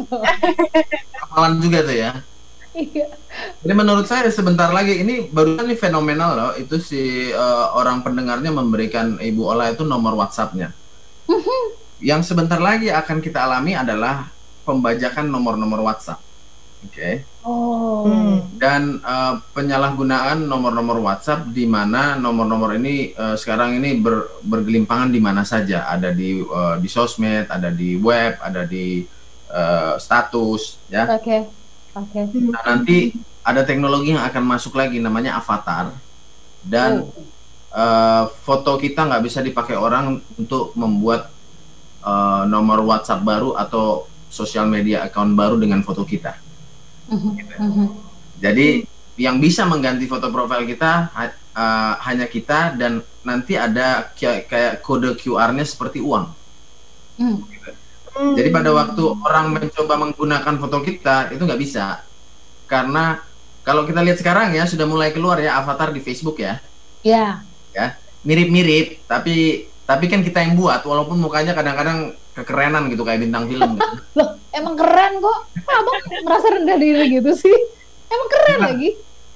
[1.22, 2.10] Kapalan juga tuh ya.
[2.72, 3.06] Iya.
[3.62, 6.52] Jadi menurut saya sebentar lagi ini barusan ini fenomenal loh.
[6.58, 10.81] Itu si uh, orang pendengarnya memberikan Ibu Ola itu nomor WhatsAppnya.
[12.02, 14.30] Yang sebentar lagi akan kita alami adalah
[14.66, 16.18] pembajakan nomor-nomor WhatsApp.
[16.82, 16.98] Oke.
[16.98, 17.14] Okay.
[17.46, 18.42] Oh.
[18.58, 25.20] Dan uh, penyalahgunaan nomor-nomor WhatsApp di mana nomor-nomor ini uh, sekarang ini ber, bergelimpangan di
[25.22, 29.06] mana saja, ada di uh, di sosmed, ada di web, ada di
[29.54, 31.06] uh, status, ya.
[31.06, 31.22] Oke.
[31.22, 31.40] Okay.
[31.94, 32.20] Oke.
[32.26, 32.50] Okay.
[32.50, 33.14] Nah, nanti
[33.46, 35.94] ada teknologi yang akan masuk lagi namanya avatar
[36.66, 37.41] dan oh
[37.72, 41.32] uh, foto kita nggak bisa dipakai orang untuk membuat
[42.04, 46.36] uh, nomor WhatsApp baru atau sosial media account baru dengan foto kita.
[47.12, 47.32] Uh-huh.
[47.36, 47.54] Gitu.
[47.56, 47.88] Uh-huh.
[48.40, 48.84] Jadi
[49.20, 55.12] yang bisa mengganti foto profil kita uh, hanya kita dan nanti ada kayak, kayak kode
[55.20, 56.32] QR-nya seperti uang.
[57.20, 57.36] Uh.
[57.48, 57.70] Gitu.
[58.12, 62.04] Jadi pada waktu orang mencoba menggunakan foto kita itu nggak bisa
[62.68, 63.24] karena
[63.64, 66.60] kalau kita lihat sekarang ya sudah mulai keluar ya avatar di Facebook ya.
[67.00, 67.40] Iya.
[67.40, 73.20] Yeah ya mirip-mirip tapi tapi kan kita yang buat walaupun mukanya kadang-kadang kekerenan gitu kayak
[73.28, 74.00] bintang film kan.
[74.18, 75.38] Loh, emang keren kok.
[75.68, 77.58] Abang merasa rendah diri gitu sih.
[78.08, 78.88] Emang keren nah, lagi.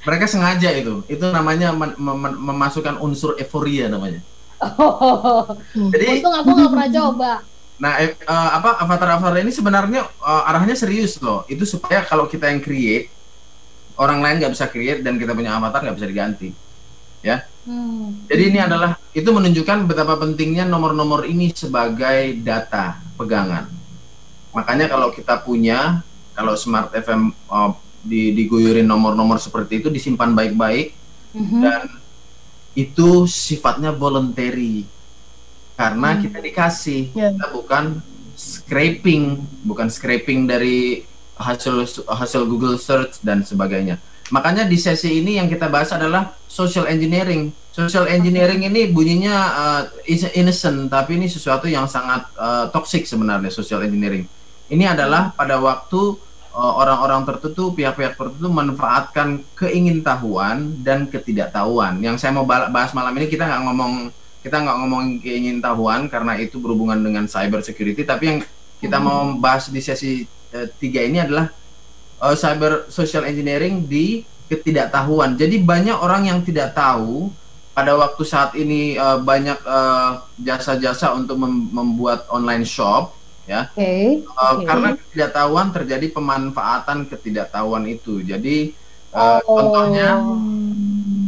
[0.07, 1.05] Mereka sengaja itu.
[1.11, 4.25] Itu namanya mem mem memasukkan unsur euforia namanya.
[4.81, 5.45] Oh.
[5.93, 7.33] Jadi untung aku nggak pernah coba.
[7.77, 11.45] Nah, eh, uh, apa avatar-avatar ini sebenarnya uh, arahnya serius loh.
[11.45, 13.13] Itu supaya kalau kita yang create,
[14.01, 16.66] orang lain nggak bisa create dan kita punya avatar nggak bisa diganti
[17.27, 17.43] ya.
[17.67, 18.23] Hmm.
[18.31, 23.67] Jadi ini adalah itu menunjukkan betapa pentingnya nomor-nomor ini sebagai data pegangan.
[24.55, 26.07] Makanya kalau kita punya
[26.39, 27.75] kalau Smart FM uh,
[28.07, 30.95] di diguyurin nomor-nomor seperti itu disimpan baik-baik
[31.35, 31.83] hmm dan
[32.77, 34.85] itu sifatnya voluntary
[35.81, 36.21] karena hmm.
[36.29, 37.33] kita dikasih yeah.
[37.33, 37.85] kita bukan
[38.37, 41.09] scraping bukan scraping dari
[41.41, 43.97] hasil hasil Google search dan sebagainya
[44.35, 47.55] Makanya di sesi ini yang kita bahas adalah social engineering.
[47.71, 49.83] Social engineering ini bunyinya uh,
[50.35, 54.25] innocent, tapi ini sesuatu yang sangat uh, toxic sebenarnya social engineering.
[54.67, 56.17] Ini adalah pada waktu
[56.57, 62.01] uh, orang-orang tertentu, pihak-pihak tertentu manfaatkan keingintahuan dan ketidaktahuan.
[62.01, 63.93] Yang saya mau bahas malam ini kita nggak ngomong
[64.41, 68.39] kita nggak ngomong keingintahuan karena itu berhubungan dengan cyber security, tapi yang
[68.81, 69.05] kita hmm.
[69.05, 70.25] mau bahas di sesi
[70.57, 71.53] uh, tiga ini adalah
[72.21, 75.35] uh, cyber social engineering di ketidaktahuan.
[75.35, 77.29] Jadi banyak orang yang tidak tahu
[77.77, 80.13] pada waktu saat ini uh, banyak jasa eh,
[80.81, 83.13] jasa-jasa untuk mem membuat online shop
[83.45, 83.69] ya.
[83.77, 84.25] Okay.
[84.33, 84.65] Uh, okay.
[84.65, 88.25] Karena ketidaktahuan terjadi pemanfaatan ketidaktahuan itu.
[88.25, 88.73] Jadi
[89.13, 89.61] uh, oh.
[89.61, 90.25] contohnya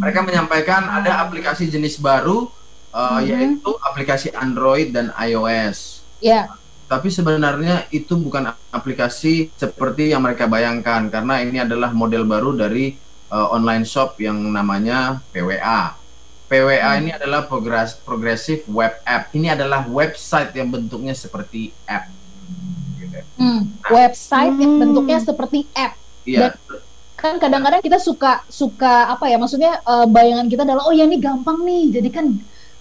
[0.00, 2.48] mereka menyampaikan ada aplikasi jenis baru
[2.96, 3.28] uh, mm-hmm.
[3.28, 6.00] yaitu aplikasi Android dan iOS.
[6.24, 6.48] Ya.
[6.48, 6.67] Yeah.
[6.88, 12.96] Tapi sebenarnya itu bukan aplikasi seperti yang mereka bayangkan karena ini adalah model baru dari
[13.28, 15.92] uh, online shop yang namanya PWA.
[16.48, 17.00] PWA hmm.
[17.04, 19.28] ini adalah progress, progressive web app.
[19.36, 22.08] Ini adalah website yang bentuknya seperti app.
[23.36, 24.62] Hmm, nah, website hmm.
[24.64, 25.92] yang bentuknya seperti app.
[26.24, 26.56] Iya.
[26.56, 26.80] Dan
[27.18, 29.36] kan kadang-kadang kita suka suka apa ya?
[29.36, 32.00] Maksudnya uh, bayangan kita adalah oh ya ini gampang nih.
[32.00, 32.26] Jadi kan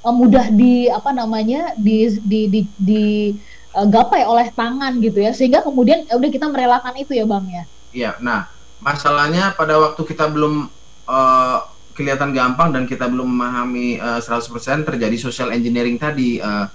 [0.07, 3.05] uh, mudah di apa namanya di di di, di
[3.77, 5.31] uh, gapai oleh tangan gitu ya.
[5.37, 7.63] Sehingga kemudian ya udah kita merelakan itu ya, Bang ya.
[7.93, 8.11] Iya.
[8.17, 8.49] Nah,
[8.81, 10.65] masalahnya pada waktu kita belum
[11.05, 11.59] uh,
[11.97, 16.69] kelihatan gampang dan kita belum memahami uh, 100% terjadi social engineering tadi uh,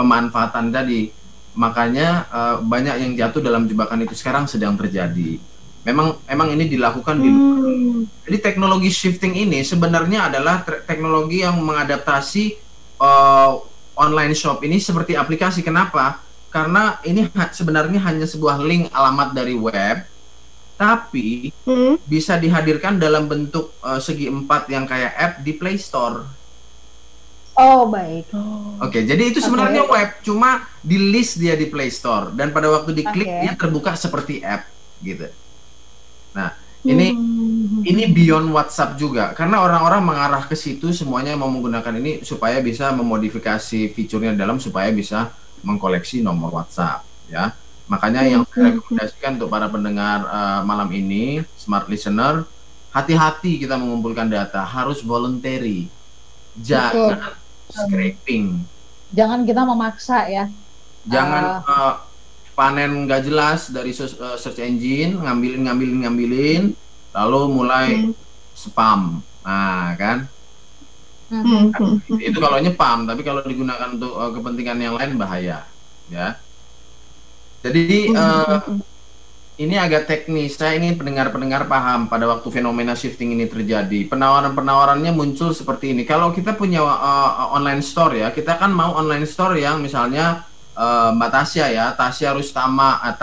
[0.00, 1.12] pemanfaatan tadi
[1.52, 5.36] makanya uh, banyak yang jatuh dalam jebakan itu sekarang sedang terjadi
[5.84, 7.24] memang memang ini dilakukan hmm.
[7.24, 7.30] di
[8.24, 12.56] jadi teknologi shifting ini sebenarnya adalah teknologi yang mengadaptasi
[12.96, 13.60] uh,
[14.00, 19.56] online shop ini seperti aplikasi kenapa karena ini ha sebenarnya hanya sebuah link alamat dari
[19.56, 20.04] web
[20.76, 22.04] tapi hmm.
[22.04, 26.26] bisa dihadirkan dalam bentuk uh, segi empat yang kayak app di Play Store.
[27.52, 28.32] Oh baik.
[28.34, 28.80] Oh.
[28.80, 29.92] Oke, okay, jadi itu sebenarnya okay.
[29.92, 33.40] web, cuma di list dia di Play Store dan pada waktu diklik okay.
[33.46, 34.66] dia terbuka seperti app
[35.04, 35.28] gitu.
[36.34, 36.50] Nah
[36.82, 37.86] ini hmm.
[37.86, 42.90] ini beyond WhatsApp juga karena orang-orang mengarah ke situ semuanya mau menggunakan ini supaya bisa
[42.90, 45.30] memodifikasi fiturnya dalam supaya bisa
[45.62, 47.54] mengkoleksi nomor WhatsApp ya.
[47.90, 52.46] Makanya yang saya rekomendasikan untuk para pendengar uh, malam ini, smart listener,
[52.88, 55.92] hati-hati kita mengumpulkan data, harus voluntary.
[56.56, 57.36] Jangan Betul.
[57.68, 58.44] scraping.
[59.12, 60.48] Jangan kita memaksa ya.
[61.04, 61.94] Jangan uh, uh,
[62.56, 66.62] panen nggak jelas dari uh, search engine, ngambilin ngambilin ngambilin,
[67.12, 68.12] lalu mulai hmm.
[68.56, 69.20] spam.
[69.44, 70.31] Nah, kan?
[71.32, 71.72] Hmm.
[72.20, 75.64] Itu kalau nyepam, tapi kalau digunakan untuk uh, kepentingan yang lain bahaya,
[76.12, 76.36] ya.
[77.64, 78.60] Jadi uh,
[79.56, 80.60] ini agak teknis.
[80.60, 84.12] Saya ingin pendengar-pendengar paham pada waktu fenomena shifting ini terjadi.
[84.12, 86.04] Penawaran-penawarannya muncul seperti ini.
[86.04, 90.44] Kalau kita punya uh, online store ya, kita kan mau online store yang misalnya
[90.76, 93.14] uh, Mbak Tasya ya, Tasya Rustama, uh,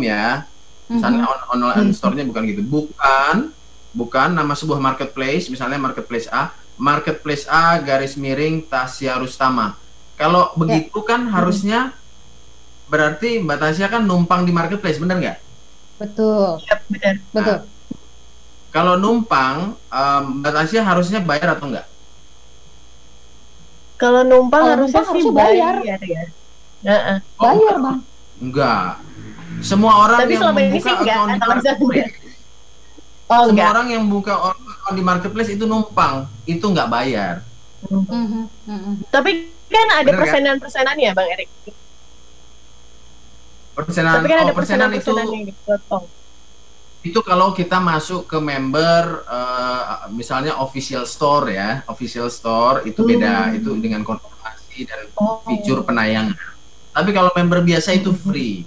[0.00, 0.48] ya.
[0.92, 1.52] Misalnya mm -hmm.
[1.52, 2.62] on online store-nya bukan gitu.
[2.64, 3.52] Bukan,
[3.92, 9.76] bukan nama sebuah marketplace, misalnya marketplace A, marketplace A garis miring Tasya Rustama.
[10.16, 11.92] Kalau begitu kan harusnya
[12.88, 15.38] berarti Mbak Tasya kan numpang di marketplace, benar nggak?
[16.00, 16.60] Betul.
[16.64, 17.14] Iya, benar.
[17.32, 17.58] Betul.
[17.60, 17.70] Nah,
[18.72, 21.86] kalau numpang, um, Mbak Tasya harusnya bayar atau enggak?
[24.00, 25.78] Kalau numpang oh, harusnya sih bayar.
[25.78, 26.24] bayar ya.
[26.82, 27.18] Uh-uh.
[27.38, 27.98] Oh, bayar, Bang.
[28.42, 28.98] Enggak.
[29.62, 32.21] Semua orang Tapi yang membuka akun di marketplace.
[33.32, 33.72] Oh, Semua enggak.
[33.72, 37.34] orang yang buka akun di marketplace itu numpang, itu enggak bayar.
[37.88, 39.08] Mm-hmm.
[39.08, 41.48] Tapi kan ada persenan-persenannya, Bang Erik
[43.72, 45.56] persenan Tapi kan ada oh, persenan, persenan itu
[47.02, 53.50] itu kalau kita masuk ke member uh, misalnya official store ya official store itu beda
[53.50, 53.58] hmm.
[53.58, 55.42] itu dengan konfirmasi dan oh.
[55.42, 56.38] fitur penayangan
[56.94, 58.22] tapi kalau member biasa itu hmm.
[58.22, 58.62] free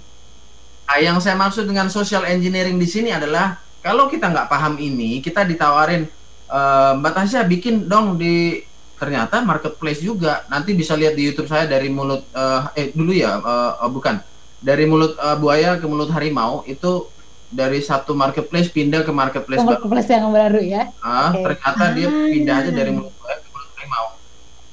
[0.84, 5.22] nah, yang saya maksud dengan social engineering di sini adalah kalau kita nggak paham ini
[5.22, 6.10] kita ditawarin
[6.50, 8.66] uh, mbak Tasya bikin dong di
[8.98, 13.38] ternyata marketplace juga nanti bisa lihat di YouTube saya dari mulut uh, eh dulu ya
[13.38, 14.18] uh, uh, bukan
[14.58, 17.06] dari mulut uh, buaya ke mulut harimau itu
[17.46, 20.90] dari satu marketplace pindah ke marketplace, ke marketplace yang baru ya.
[20.98, 21.54] Ah, okay.
[21.54, 24.06] ternyata dia pindah aja dari mulut buaya ke mulut harimau.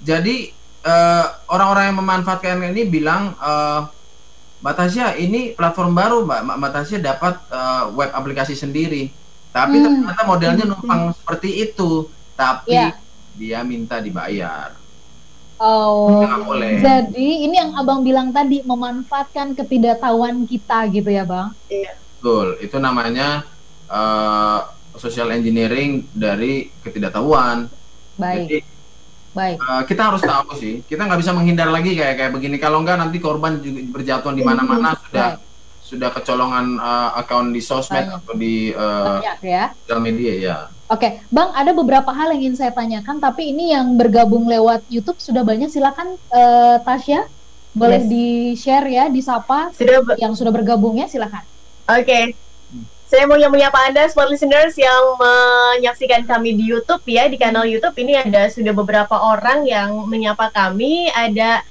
[0.01, 0.35] Jadi
[0.81, 3.85] uh, orang-orang yang memanfaatkan ini bilang uh,
[4.63, 6.39] Mbak Tasya ini platform baru Mbak.
[6.55, 9.11] Mbak Tasya dapat uh, web aplikasi sendiri.
[9.51, 10.07] Tapi hmm.
[10.07, 11.15] ternyata modelnya numpang hmm.
[11.19, 12.07] seperti itu.
[12.39, 12.95] Tapi yeah.
[13.35, 14.71] dia minta dibayar.
[15.59, 16.81] Oh, boleh.
[16.83, 21.55] jadi ini yang abang bilang tadi memanfaatkan ketidaktahuan kita gitu ya bang?
[21.71, 21.93] Iya.
[22.19, 23.47] Betul, itu namanya
[23.87, 24.59] uh,
[24.99, 27.71] social engineering dari ketidaktahuan.
[28.19, 28.47] Baik.
[28.47, 28.57] Jadi,
[29.33, 29.57] Baik.
[29.57, 32.61] Uh, kita harus tahu sih, kita nggak bisa menghindar lagi kayak kayak begini.
[32.61, 35.41] Kalau nggak nanti korban juga berjatuhan di mana-mana hmm, sudah baik.
[35.81, 38.17] sudah kecolongan uh, akun di sosmed Banyak.
[38.21, 39.73] atau di uh, ya.
[39.73, 40.57] sosial media ya.
[40.93, 45.17] Oke, Bang, ada beberapa hal yang ingin saya tanyakan, tapi ini yang bergabung lewat YouTube
[45.17, 45.65] sudah banyak.
[45.73, 47.25] Silakan uh, Tasya,
[47.73, 48.09] boleh yes.
[48.13, 51.41] di-share ya, disapa sudah yang sudah bergabung ya, silakan.
[51.89, 52.05] Oke.
[52.05, 52.23] Okay.
[53.13, 57.61] Saya mau yang menyapa Anda, smart listeners yang menyaksikan kami di YouTube ya, di kanal
[57.61, 61.13] YouTube ini ada sudah beberapa orang yang menyapa kami.
[61.13, 61.61] Ada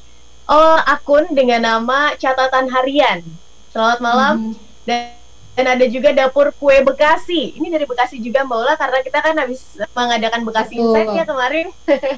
[0.47, 3.27] oh, akun dengan nama catatan harian.
[3.75, 4.35] Selamat malam.
[4.39, 4.55] Hmm.
[4.87, 5.19] Dan
[5.59, 7.59] dan ada juga dapur kue Bekasi.
[7.59, 9.67] Ini dari Bekasi juga Mbak Ola karena kita kan habis
[9.99, 11.67] mengadakan Bekasi Insight ya kemarin.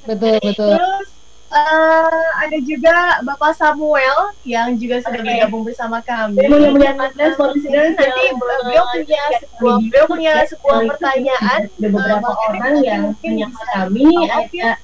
[0.04, 0.68] Betul, betul.
[0.76, 1.08] Terus
[1.50, 5.28] uh, ada juga Bapak Samuel yang juga sudah okay.
[5.36, 6.44] bergabung bersama kami.
[6.48, 14.08] Mudah-mudahan nanti beliau punya sebuah beliau punya sebuah pertanyaan beberapa uh, orang yang punya kami
[14.30, 14.78] ada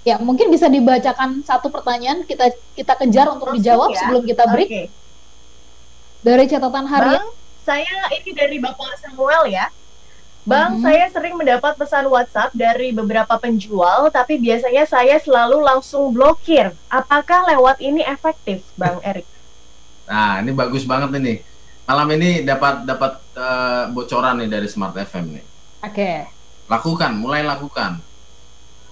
[0.00, 3.98] Ya, mungkin bisa dibacakan satu pertanyaan kita kita kejar untuk Langsung dijawab ya?
[4.00, 4.70] sebelum kita break.
[4.72, 4.86] Okay.
[6.24, 7.20] Dari catatan harian.
[7.20, 7.28] Bang,
[7.60, 9.68] saya ini dari Bapak Samuel ya.
[10.48, 10.82] Bang, hmm.
[10.82, 16.72] saya sering mendapat pesan WhatsApp dari beberapa penjual, tapi biasanya saya selalu langsung blokir.
[16.88, 19.28] Apakah lewat ini efektif, Bang Erik?
[20.08, 21.44] Nah, ini bagus banget ini.
[21.84, 25.44] Malam ini dapat dapat uh, bocoran nih dari Smart FM nih.
[25.84, 25.92] Oke.
[25.92, 26.16] Okay.
[26.70, 27.98] Lakukan, mulai lakukan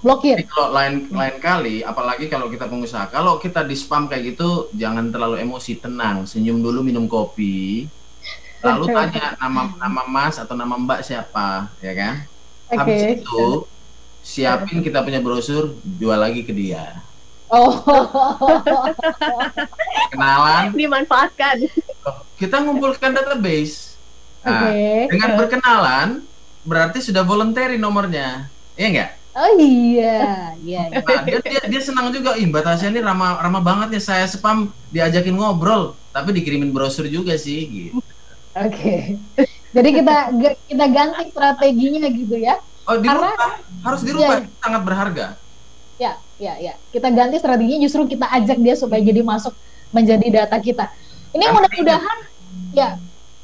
[0.03, 0.39] blokir.
[0.39, 4.71] Jadi kalau lain lain kali, apalagi kalau kita pengusaha, kalau kita di spam kayak gitu,
[4.75, 7.87] jangan terlalu emosi, tenang, senyum dulu, minum kopi,
[8.63, 12.15] lalu tanya nama nama Mas atau nama Mbak siapa, ya kan?
[12.69, 12.79] Okay.
[12.79, 13.47] Habis itu
[14.21, 17.01] siapin kita punya brosur, jual lagi ke dia.
[17.49, 17.73] Oh.
[20.13, 20.77] Kenalan.
[20.77, 21.65] Dimanfaatkan.
[22.37, 23.97] Kita ngumpulkan database.
[24.45, 25.09] Nah, okay.
[25.09, 26.09] Dengan berkenalan,
[26.63, 28.53] berarti sudah voluntary nomornya.
[28.77, 29.11] Iya enggak?
[29.39, 30.83] Oh iya, iya.
[30.91, 30.99] iya.
[30.99, 34.27] Nah, dia, dia, dia senang juga, ih Mbak Tasya ini ramah ramah banget ya saya
[34.27, 38.03] spam diajakin ngobrol, tapi dikirimin brosur juga sih gitu.
[38.67, 38.75] Oke.
[38.75, 39.47] Okay.
[39.77, 40.17] Jadi kita
[40.67, 42.59] kita ganti strateginya gitu ya.
[42.89, 43.37] Oh, dirubah.
[43.37, 43.49] Karena,
[43.85, 45.27] harus dirubah, ya, sangat berharga.
[46.01, 46.75] Ya, ya, ya.
[46.89, 49.53] Kita ganti strateginya justru kita ajak dia supaya jadi masuk
[49.93, 50.89] menjadi data kita.
[51.37, 52.19] Ini mudah-mudahan
[52.73, 52.97] ya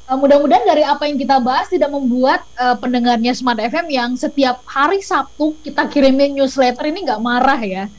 [0.05, 4.61] Uh, mudah-mudahan dari apa yang kita bahas tidak membuat uh, pendengarnya Smart FM yang setiap
[4.69, 7.89] hari Sabtu kita kirimin newsletter ini nggak marah ya.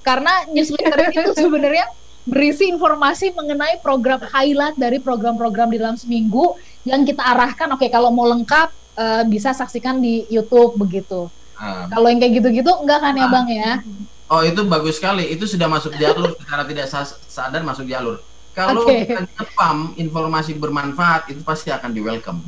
[0.00, 1.84] Karena newsletter itu sebenarnya
[2.30, 6.54] berisi informasi mengenai program highlight dari program-program di dalam seminggu
[6.86, 7.74] yang kita arahkan.
[7.74, 11.26] Oke, kalau mau lengkap uh, bisa saksikan di YouTube begitu.
[11.58, 13.82] Um, kalau yang kayak gitu-gitu enggak kan ya, Bang ya?
[14.30, 15.28] Oh, itu bagus sekali.
[15.28, 16.86] Itu sudah masuk jalur secara tidak
[17.26, 19.06] sadar masuk jalur kalau okay.
[19.06, 22.42] kita spam informasi bermanfaat itu pasti akan di welcome.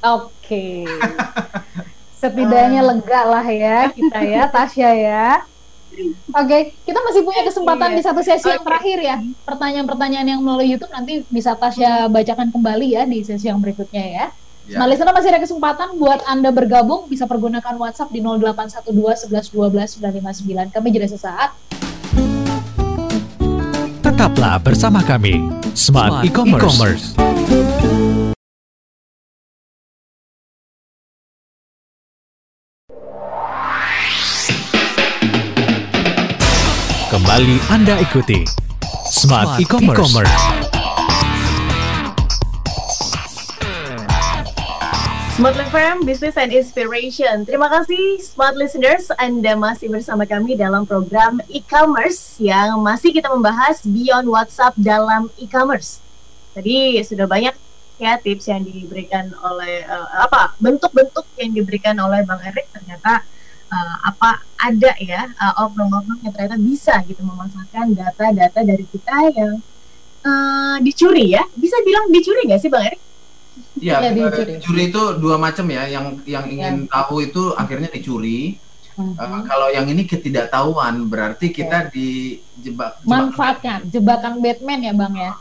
[0.00, 0.82] Oke.
[0.82, 0.88] Okay.
[2.20, 2.88] Setidaknya uh.
[2.94, 5.28] lega lah ya kita ya, Tasya ya.
[5.92, 7.96] Oke, okay, kita masih punya kesempatan iya.
[8.00, 8.56] di satu sesi okay.
[8.56, 9.16] yang terakhir ya.
[9.44, 14.26] Pertanyaan-pertanyaan yang melalui YouTube nanti bisa Tasya bacakan kembali ya di sesi yang berikutnya ya.
[14.70, 14.78] Ya.
[14.78, 19.98] Nah, listener masih ada kesempatan buat Anda bergabung bisa pergunakan WhatsApp di 0812 11 12
[19.98, 20.70] 959.
[20.70, 21.50] Kami jeda sesaat.
[24.06, 25.42] Tetaplah bersama kami,
[25.74, 27.31] Smart, E-Commerce.
[37.32, 38.44] Kembali Anda ikuti
[39.08, 40.20] Smart, E-Commerce.
[45.40, 47.48] Smart FM, Business and Inspiration.
[47.48, 53.80] Terima kasih Smart Listeners, Anda masih bersama kami dalam program e-commerce yang masih kita membahas
[53.80, 56.04] beyond WhatsApp dalam e-commerce.
[56.52, 57.56] Tadi sudah banyak
[57.96, 63.24] ya tips yang diberikan oleh uh, apa bentuk-bentuk yang diberikan oleh Bang Erik ternyata
[63.72, 69.58] uh, apa ada ya uh, oknum-oknum yang ternyata bisa gitu memanfaatkan data-data dari kita yang
[70.22, 71.42] uh, dicuri ya.
[71.56, 73.00] Bisa bilang dicuri nggak sih Bang Erik?
[73.82, 74.52] Iya, ya, dicuri.
[74.56, 75.88] dicuri itu dua macam ya.
[75.88, 76.90] Yang yang ingin ya.
[76.92, 78.60] tahu itu akhirnya dicuri.
[78.92, 81.90] Uh, uh, kalau yang ini ketidaktahuan berarti kita ya.
[81.90, 83.00] dijebak.
[83.08, 85.32] Manfaatkan jebakan Batman ya bang ya.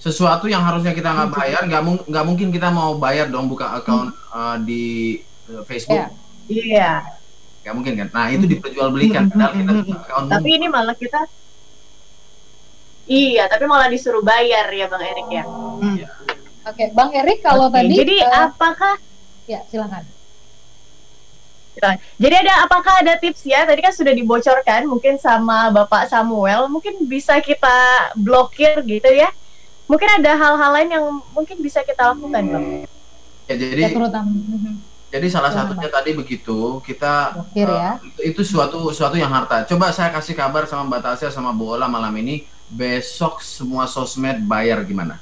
[0.00, 4.16] Sesuatu yang harusnya kita nggak bayar, nggak mung mungkin kita mau bayar dong buka account
[4.16, 4.32] hmm.
[4.32, 5.18] uh, di
[5.52, 6.08] uh, Facebook.
[6.48, 7.04] Iya.
[7.04, 7.19] Yeah.
[7.60, 8.08] Nggak mungkin kan.
[8.12, 9.28] Nah itu diperjualbelikan.
[9.28, 9.52] Padahal
[9.84, 10.28] kita.
[10.28, 11.20] Tapi ini malah kita
[13.10, 15.42] Iya, tapi malah disuruh bayar ya Bang Erik ya.
[15.42, 15.98] Hmm.
[15.98, 16.08] Iya.
[16.62, 18.94] Oke, Bang Erik kalau okay, tadi Jadi uh, apakah
[19.50, 20.06] ya silakan.
[22.20, 23.64] Jadi ada apakah ada tips ya?
[23.64, 29.32] Tadi kan sudah dibocorkan mungkin sama Bapak Samuel, mungkin bisa kita blokir gitu ya.
[29.90, 31.04] Mungkin ada hal-hal lain yang
[31.34, 32.64] mungkin bisa kita lakukan, Bang.
[33.50, 34.30] Ya, jadi ya, terutama.
[35.10, 35.96] Jadi salah satunya Bang.
[35.98, 37.98] tadi begitu kita uh, ya.
[37.98, 39.66] itu, itu suatu suatu yang harta.
[39.66, 44.46] Coba saya kasih kabar sama Mbak Tasya sama Bu Ola malam ini besok semua sosmed
[44.46, 45.18] bayar gimana?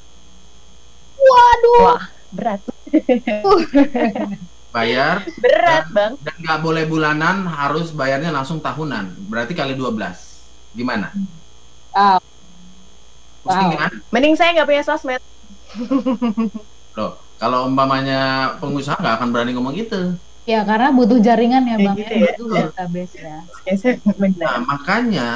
[1.17, 1.81] Waduh.
[1.89, 2.61] Wah, berat.
[4.69, 5.25] Bayar.
[5.41, 6.13] Berat, dan, Bang.
[6.21, 9.17] Dan nggak boleh bulanan, harus bayarnya langsung tahunan.
[9.27, 10.77] Berarti kali 12.
[10.77, 11.09] Gimana?
[11.97, 12.21] Wow.
[13.49, 13.71] wow.
[13.75, 13.93] kan?
[14.13, 15.23] Mending saya nggak punya sosmed.
[16.99, 20.19] Loh, kalau umpamanya pengusaha nggak akan berani ngomong gitu.
[20.49, 21.97] Ya, karena butuh jaringan ya, Bang.
[22.01, 22.65] Gitu ya, butuh ya.
[22.73, 23.37] database ya.
[24.41, 25.29] Nah, makanya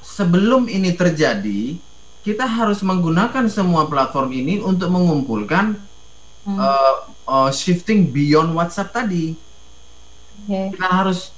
[0.00, 1.76] sebelum ini terjadi,
[2.24, 5.76] kita harus menggunakan semua platform ini untuk mengumpulkan
[6.48, 6.56] hmm.
[6.56, 6.94] uh,
[7.28, 9.36] uh, shifting beyond WhatsApp tadi.
[10.46, 10.72] Okay.
[10.72, 11.35] Kita harus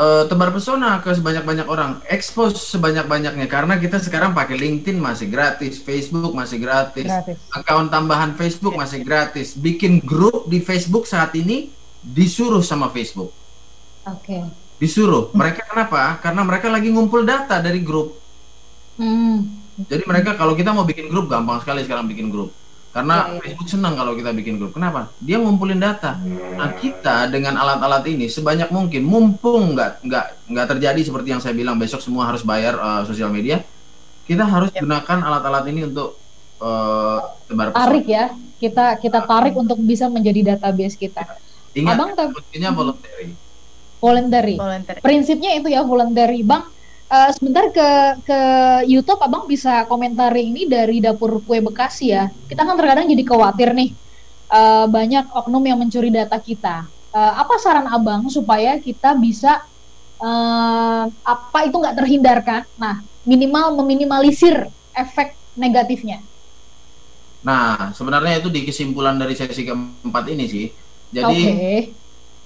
[0.00, 5.76] uh, tebar pesona ke sebanyak-banyak orang, expose sebanyak-banyaknya karena kita sekarang pakai LinkedIn masih gratis,
[5.84, 7.36] Facebook masih gratis, gratis.
[7.52, 8.80] akun tambahan Facebook okay.
[8.80, 11.68] masih gratis, bikin grup di Facebook saat ini
[12.00, 13.36] disuruh sama Facebook.
[14.08, 14.24] Oke.
[14.24, 14.42] Okay.
[14.80, 15.28] Disuruh.
[15.36, 16.16] Mereka kenapa?
[16.24, 18.16] Karena mereka lagi ngumpul data dari grup.
[18.96, 22.52] Hmm jadi mereka kalau kita mau bikin grup gampang sekali sekarang bikin grup.
[22.90, 23.40] Karena ya, ya.
[23.46, 24.74] Facebook senang kalau kita bikin grup.
[24.74, 25.14] Kenapa?
[25.22, 26.18] Dia ngumpulin data.
[26.58, 31.54] Nah kita dengan alat-alat ini sebanyak mungkin, mumpung nggak nggak nggak terjadi seperti yang saya
[31.54, 33.62] bilang besok semua harus bayar uh, sosial media,
[34.26, 34.82] kita harus ya.
[34.82, 36.18] gunakan alat-alat ini untuk
[36.58, 41.22] uh, tebar Tarik ya, kita kita tarik untuk bisa menjadi database kita.
[41.78, 43.38] Ingat, Abang kuncinya voluntary.
[44.02, 44.54] Voluntary.
[44.58, 44.98] voluntary.
[44.98, 46.66] Prinsipnya itu ya voluntary, bang
[47.10, 47.88] uh, sebentar ke
[48.24, 48.40] ke
[48.86, 52.30] YouTube abang bisa komentari ini dari dapur kue Bekasi ya.
[52.46, 53.90] Kita kan terkadang jadi khawatir nih
[54.48, 56.86] uh, banyak oknum yang mencuri data kita.
[57.10, 59.66] Uh, apa saran abang supaya kita bisa
[60.22, 62.62] uh, apa itu nggak terhindarkan?
[62.78, 66.22] Nah minimal meminimalisir efek negatifnya.
[67.42, 70.66] Nah sebenarnya itu di kesimpulan dari sesi keempat ini sih.
[71.10, 71.78] Jadi okay.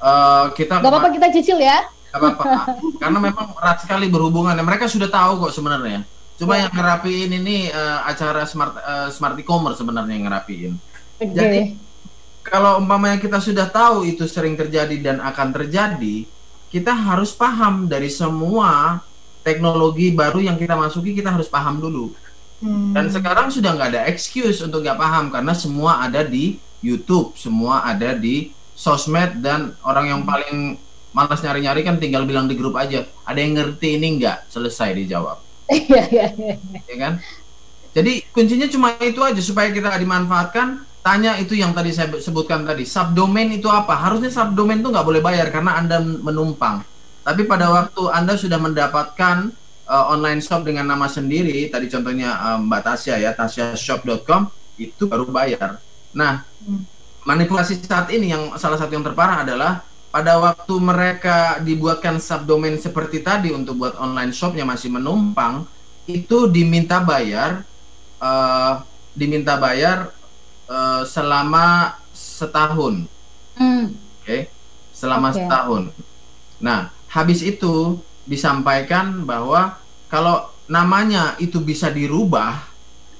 [0.01, 0.81] uh, kita.
[0.81, 1.85] Gak apa-apa kita cicil ya
[2.15, 6.07] apa-apa karena memang erat sekali berhubungan mereka sudah tahu kok sebenarnya
[6.39, 6.67] cuma ya.
[6.67, 10.73] yang ngerapiin ini uh, acara smart uh, smart e-commerce sebenarnya yang ngerapiin
[11.19, 11.31] okay.
[11.31, 11.61] jadi
[12.45, 16.27] kalau umpamanya kita sudah tahu itu sering terjadi dan akan terjadi
[16.71, 18.99] kita harus paham dari semua
[19.47, 22.11] teknologi baru yang kita masuki kita harus paham dulu
[22.63, 22.95] hmm.
[22.95, 27.87] dan sekarang sudah nggak ada excuse untuk nggak paham karena semua ada di YouTube semua
[27.87, 30.77] ada di sosmed dan orang yang paling
[31.15, 33.07] malas nyari-nyari kan tinggal bilang di grup aja.
[33.25, 35.39] Ada yang ngerti ini enggak selesai dijawab.
[35.71, 36.55] Iya, iya iya.
[36.85, 37.13] Ya kan?
[37.95, 40.83] Jadi kuncinya cuma itu aja supaya kita dimanfaatkan.
[41.05, 43.93] Tanya itu yang tadi saya sebutkan tadi subdomain itu apa?
[43.93, 46.81] Harusnya subdomain itu nggak boleh bayar karena anda menumpang.
[47.25, 49.53] Tapi pada waktu anda sudah mendapatkan
[49.89, 54.49] uh, online shop dengan nama sendiri tadi contohnya uh, Mbak Tasya ya tasyashop.com
[54.81, 55.77] itu baru bayar.
[56.17, 56.83] Nah hmm.
[57.29, 59.85] manipulasi saat ini yang salah satu yang terparah adalah
[60.15, 65.67] pada waktu mereka dibuatkan subdomain seperti tadi untuk buat online shopnya masih menumpang
[66.07, 67.67] itu diminta bayar
[68.23, 68.79] uh,
[69.11, 70.15] diminta bayar
[70.71, 73.11] uh, selama setahun
[73.59, 73.87] mm.
[73.91, 74.47] oke okay?
[74.95, 75.43] selama okay.
[75.43, 75.83] setahun
[76.63, 82.63] nah habis itu disampaikan bahwa kalau namanya itu bisa dirubah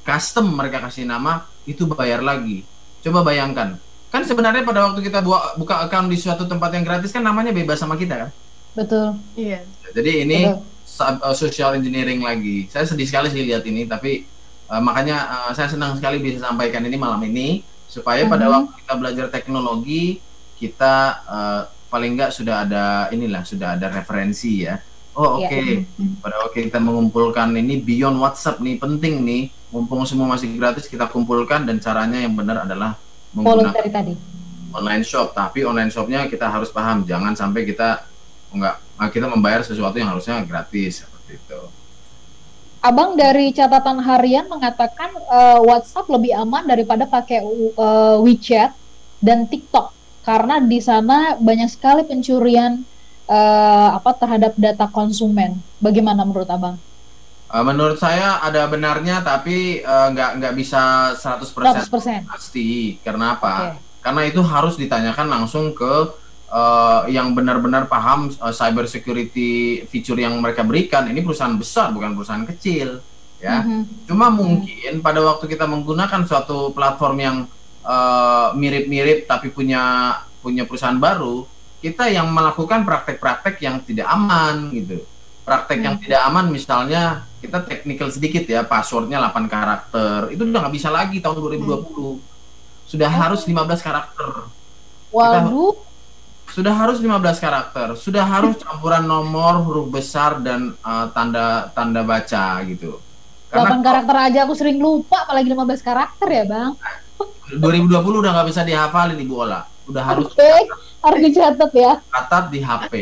[0.07, 2.63] custom mereka kasih nama itu bayar lagi
[3.03, 3.83] coba bayangkan
[4.15, 7.51] kan sebenarnya pada waktu kita buka, buka account di suatu tempat yang gratis kan namanya
[7.51, 8.31] bebas sama kita kan
[8.79, 10.71] betul iya jadi ini Betul.
[10.95, 14.23] Uh, social engineering lagi saya sedih sekali sih lihat ini tapi
[14.71, 18.33] uh, makanya uh, saya senang sekali bisa sampaikan ini malam ini supaya uh -huh.
[18.39, 18.53] pada mhm.
[18.55, 20.23] waktu kita belajar teknologi
[20.63, 20.95] kita
[21.27, 21.61] uh,
[21.91, 24.79] paling enggak sudah ada inilah sudah ada referensi ya
[25.19, 25.67] oh iya, oke okay.
[25.83, 26.15] yeah.
[26.23, 29.43] pada waktu kita mengumpulkan ini beyond WhatsApp nih penting nih
[29.75, 32.95] mumpung semua masih gratis kita kumpulkan dan caranya yang benar adalah
[33.35, 34.15] voluntary tadi.
[34.75, 35.35] online shop.
[35.35, 37.07] Tapi online shopnya kita harus paham.
[37.07, 38.07] Jangan sampai kita
[38.55, 38.79] enggak
[39.11, 41.61] kita membayar sesuatu yang harusnya gratis seperti itu.
[42.85, 47.41] Abang dari catatan harian mengatakan uh, WhatsApp lebih aman daripada pakai
[47.81, 48.77] uh, WeChat
[49.25, 49.91] dan TikTok.
[50.21, 52.85] Karena di sana banyak sekali pencurian
[53.29, 55.57] uh, apa terhadap data konsumen.
[55.81, 56.77] Bagaimana menurut Abang?
[57.45, 62.25] Uh, menurut saya ada benarnya tapi uh, nggak nggak bisa 100%, 100%.
[62.27, 62.99] pasti.
[63.05, 63.55] Karena apa?
[63.55, 63.75] Okay.
[64.05, 65.93] Karena itu harus ditanyakan langsung ke
[66.51, 71.07] uh, yang benar-benar paham uh, cyber security feature yang mereka berikan.
[71.07, 72.99] Ini perusahaan besar bukan perusahaan kecil,
[73.39, 73.63] ya.
[73.63, 73.83] Mm -hmm.
[74.09, 77.37] Cuma mungkin pada waktu kita menggunakan suatu platform yang
[78.57, 81.45] mirip-mirip uh, tapi punya punya perusahaan baru,
[81.85, 85.05] kita yang melakukan praktek-praktek yang tidak aman gitu
[85.45, 85.87] praktek hmm.
[85.87, 90.89] yang tidak aman misalnya kita teknikal sedikit ya passwordnya 8 karakter itu udah nggak bisa
[90.89, 92.17] lagi tahun 2020 hmm.
[92.89, 93.17] sudah oh.
[93.21, 94.29] harus 15 karakter
[95.13, 95.77] waduh
[96.49, 102.65] sudah harus 15 karakter sudah harus campuran nomor huruf besar dan uh, tanda tanda baca
[102.65, 103.01] gitu
[103.53, 106.73] Karena 8 karakter aja aku sering lupa apalagi 15 karakter ya bang
[107.53, 110.65] 2020 udah nggak bisa dihafalin ibu Ola udah harus okay.
[111.05, 112.93] harus dicatat ya catat di HP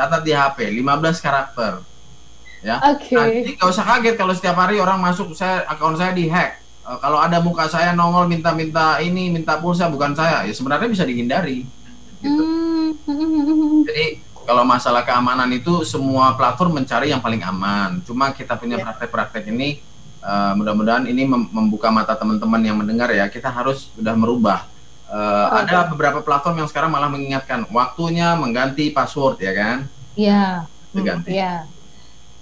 [0.00, 1.72] catat di HP 15 karakter
[2.64, 3.16] ya okay.
[3.44, 7.20] nanti gak usah kaget kalau setiap hari orang masuk saya akun saya dihack uh, kalau
[7.20, 11.68] ada muka saya nongol minta-minta ini minta pulsa bukan saya ya sebenarnya bisa dihindari
[12.24, 12.42] gitu.
[13.08, 13.84] mm.
[13.84, 18.02] jadi kalau masalah keamanan itu semua platform mencari yang paling aman.
[18.02, 18.84] Cuma kita punya iya.
[18.88, 19.78] praktek-praktek ini
[20.26, 23.30] uh, mudah-mudahan ini mem membuka mata teman-teman yang mendengar ya.
[23.30, 24.66] Kita harus sudah merubah.
[25.10, 25.66] Uh.
[25.66, 29.78] Ada beberapa platform yang sekarang malah mengingatkan waktunya mengganti password ya kan?
[30.14, 30.70] Iya.
[30.94, 31.34] Diganti.
[31.34, 31.66] Iya.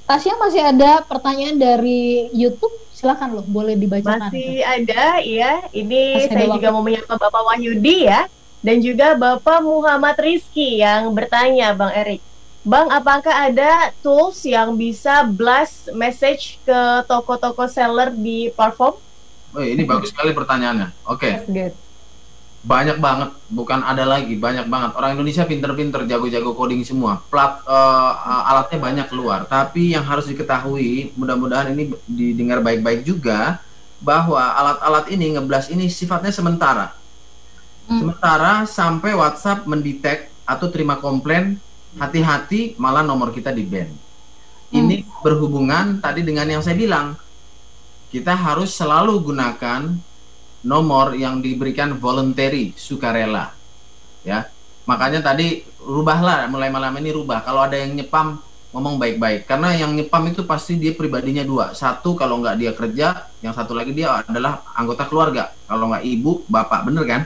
[0.09, 4.29] Tasya masih ada pertanyaan dari YouTube silakan loh boleh dibacakan.
[4.33, 5.65] Masih ada ya.
[5.73, 8.29] Ini Masih saya juga mau menyapa Bapak Wahyudi ya
[8.65, 12.21] dan juga Bapak Muhammad Rizky yang bertanya Bang Erik.
[12.69, 18.99] Bang, apakah ada tools yang bisa blast message ke toko-toko seller di platform?
[19.57, 20.93] Oh, ini bagus sekali pertanyaannya.
[21.09, 21.49] Oke.
[21.49, 21.88] Okay.
[22.59, 24.91] Banyak banget, bukan ada lagi, banyak banget.
[24.99, 27.23] Orang Indonesia pinter-pinter, jago-jago coding semua.
[27.31, 29.47] Plat uh, alatnya banyak keluar.
[29.47, 33.63] Tapi yang harus diketahui, mudah-mudahan ini didengar baik-baik juga
[34.03, 36.99] bahwa alat-alat ini ngeblas ini sifatnya sementara
[37.89, 38.05] Hmm.
[38.05, 41.57] Sementara sampai WhatsApp mendetek atau terima komplain,
[41.97, 43.89] hati-hati malah nomor kita di ban.
[43.89, 44.77] Hmm.
[44.77, 47.17] Ini berhubungan tadi dengan yang saya bilang.
[48.09, 49.93] Kita harus selalu gunakan
[50.65, 53.55] nomor yang diberikan voluntary, sukarela.
[54.27, 54.51] Ya.
[54.89, 57.45] Makanya tadi rubahlah mulai malam ini rubah.
[57.45, 62.13] Kalau ada yang nyepam ngomong baik-baik karena yang nyepam itu pasti dia pribadinya dua satu
[62.13, 63.07] kalau nggak dia kerja
[63.41, 67.23] yang satu lagi dia adalah anggota keluarga kalau nggak ibu bapak bener kan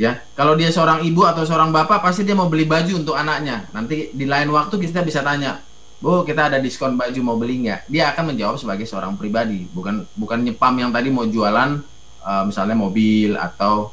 [0.00, 3.68] ya kalau dia seorang ibu atau seorang bapak pasti dia mau beli baju untuk anaknya
[3.76, 5.60] nanti di lain waktu kita bisa tanya
[6.04, 7.88] bu kita ada diskon baju mau beli nggak?
[7.88, 9.64] Dia akan menjawab sebagai seorang pribadi.
[9.72, 11.80] Bukan bukan nyepam yang tadi mau jualan
[12.20, 13.88] uh, misalnya mobil atau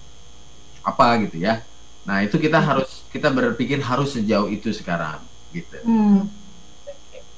[0.83, 1.63] apa gitu ya.
[2.03, 5.23] Nah itu kita harus kita berpikir harus sejauh itu sekarang
[5.55, 5.79] gitu.
[5.87, 6.27] Hmm.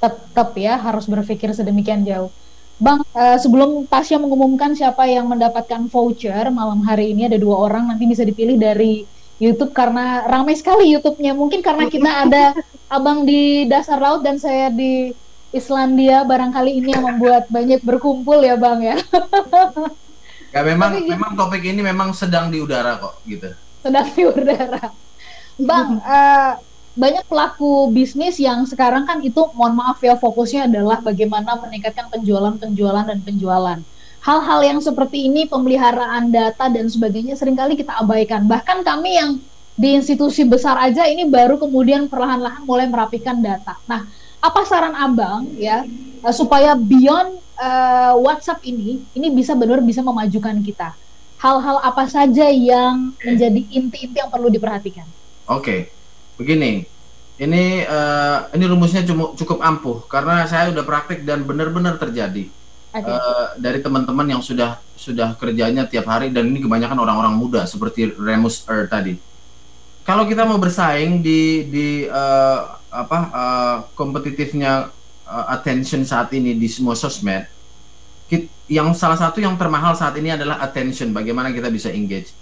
[0.04, 2.28] tetap ya harus berpikir sedemikian jauh.
[2.76, 7.88] Bang, uh, sebelum Tasya mengumumkan siapa yang mendapatkan voucher malam hari ini ada dua orang
[7.88, 9.08] nanti bisa dipilih dari
[9.42, 11.34] YouTube karena ramai sekali YouTube-nya.
[11.34, 12.44] Mungkin karena kita ada
[12.90, 15.14] abang di dasar laut dan saya di
[15.54, 18.98] Islandia barangkali ini yang membuat banyak berkumpul ya bang ya.
[20.54, 23.54] ya memang Tapi, memang topik ini memang sedang di udara kok gitu.
[23.86, 24.90] Sedang di udara.
[25.62, 26.58] Bang, uh,
[26.94, 33.06] banyak pelaku bisnis yang sekarang kan itu mohon maaf ya fokusnya adalah bagaimana meningkatkan penjualan-penjualan
[33.06, 33.80] dan penjualan.
[34.24, 38.48] Hal-hal yang seperti ini pemeliharaan data dan sebagainya sering kali kita abaikan.
[38.48, 39.36] Bahkan kami yang
[39.76, 43.76] di institusi besar aja ini baru kemudian perlahan-lahan mulai merapikan data.
[43.84, 44.08] Nah,
[44.40, 45.84] apa saran Abang ya
[46.24, 50.96] eh, supaya beyond uh, WhatsApp ini ini bisa benar bisa memajukan kita?
[51.44, 55.04] Hal-hal apa saja yang menjadi inti-inti yang perlu diperhatikan?
[55.52, 55.92] Oke.
[56.40, 56.88] Begini
[57.44, 59.04] ini uh, ini rumusnya
[59.36, 62.48] cukup ampuh karena saya udah praktik dan benar-benar terjadi
[62.94, 68.14] uh, dari teman-teman yang sudah sudah kerjanya tiap hari dan ini kebanyakan orang-orang muda seperti
[68.14, 69.18] Remus Er tadi.
[70.04, 72.60] Kalau kita mau bersaing di di uh,
[72.94, 74.92] apa uh, kompetitifnya
[75.26, 77.48] uh, attention saat ini di semua sosmed,
[78.68, 81.16] yang salah satu yang termahal saat ini adalah attention.
[81.16, 82.36] Bagaimana kita bisa engage.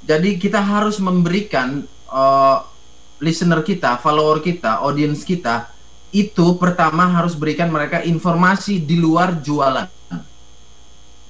[0.00, 2.64] Jadi kita harus memberikan uh,
[3.20, 5.68] listener kita, follower kita, audience kita
[6.10, 9.86] itu pertama harus berikan mereka informasi di luar jualan.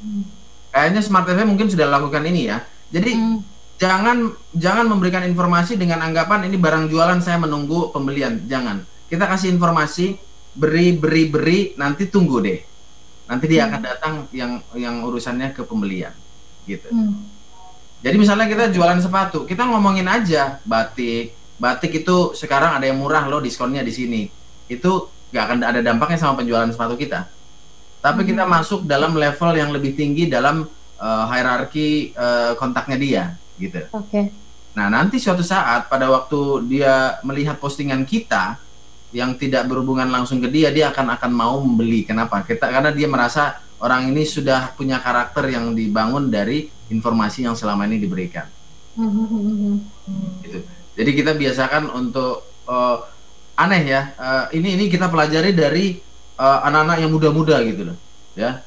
[0.01, 0.25] Hmm.
[0.73, 2.65] Kayaknya Smart TV mungkin sudah lakukan ini ya.
[2.89, 3.39] Jadi hmm.
[3.77, 8.41] jangan jangan memberikan informasi dengan anggapan ini barang jualan saya menunggu pembelian.
[8.49, 8.81] Jangan.
[9.11, 10.17] Kita kasih informasi,
[10.57, 12.61] beri beri beri, nanti tunggu deh.
[13.29, 13.69] Nanti dia hmm.
[13.69, 16.17] akan datang yang yang urusannya ke pembelian
[16.65, 16.89] gitu.
[16.89, 17.29] Hmm.
[18.01, 23.29] Jadi misalnya kita jualan sepatu, kita ngomongin aja batik, batik itu sekarang ada yang murah
[23.29, 24.40] loh diskonnya di sini
[24.71, 27.27] itu nggak akan ada dampaknya sama penjualan sepatu kita
[28.01, 28.51] tapi kita hmm.
[28.51, 30.65] masuk dalam level yang lebih tinggi dalam
[30.97, 33.25] uh, hierarki uh, kontaknya dia
[33.59, 34.25] gitu oke okay.
[34.73, 38.57] nah nanti suatu saat pada waktu dia melihat postingan kita
[39.11, 43.11] yang tidak berhubungan langsung ke dia dia akan akan mau membeli kenapa kita karena dia
[43.11, 48.47] merasa orang ini sudah punya karakter yang dibangun dari informasi yang selama ini diberikan
[48.95, 49.75] hmm.
[50.47, 50.59] gitu
[50.95, 53.03] jadi kita biasakan untuk uh,
[53.61, 54.03] aneh ya.
[54.17, 56.01] Uh, ini ini kita pelajari dari
[56.41, 57.99] eh, anak-anak uh, yang muda-muda gitu loh,
[58.33, 58.65] ya.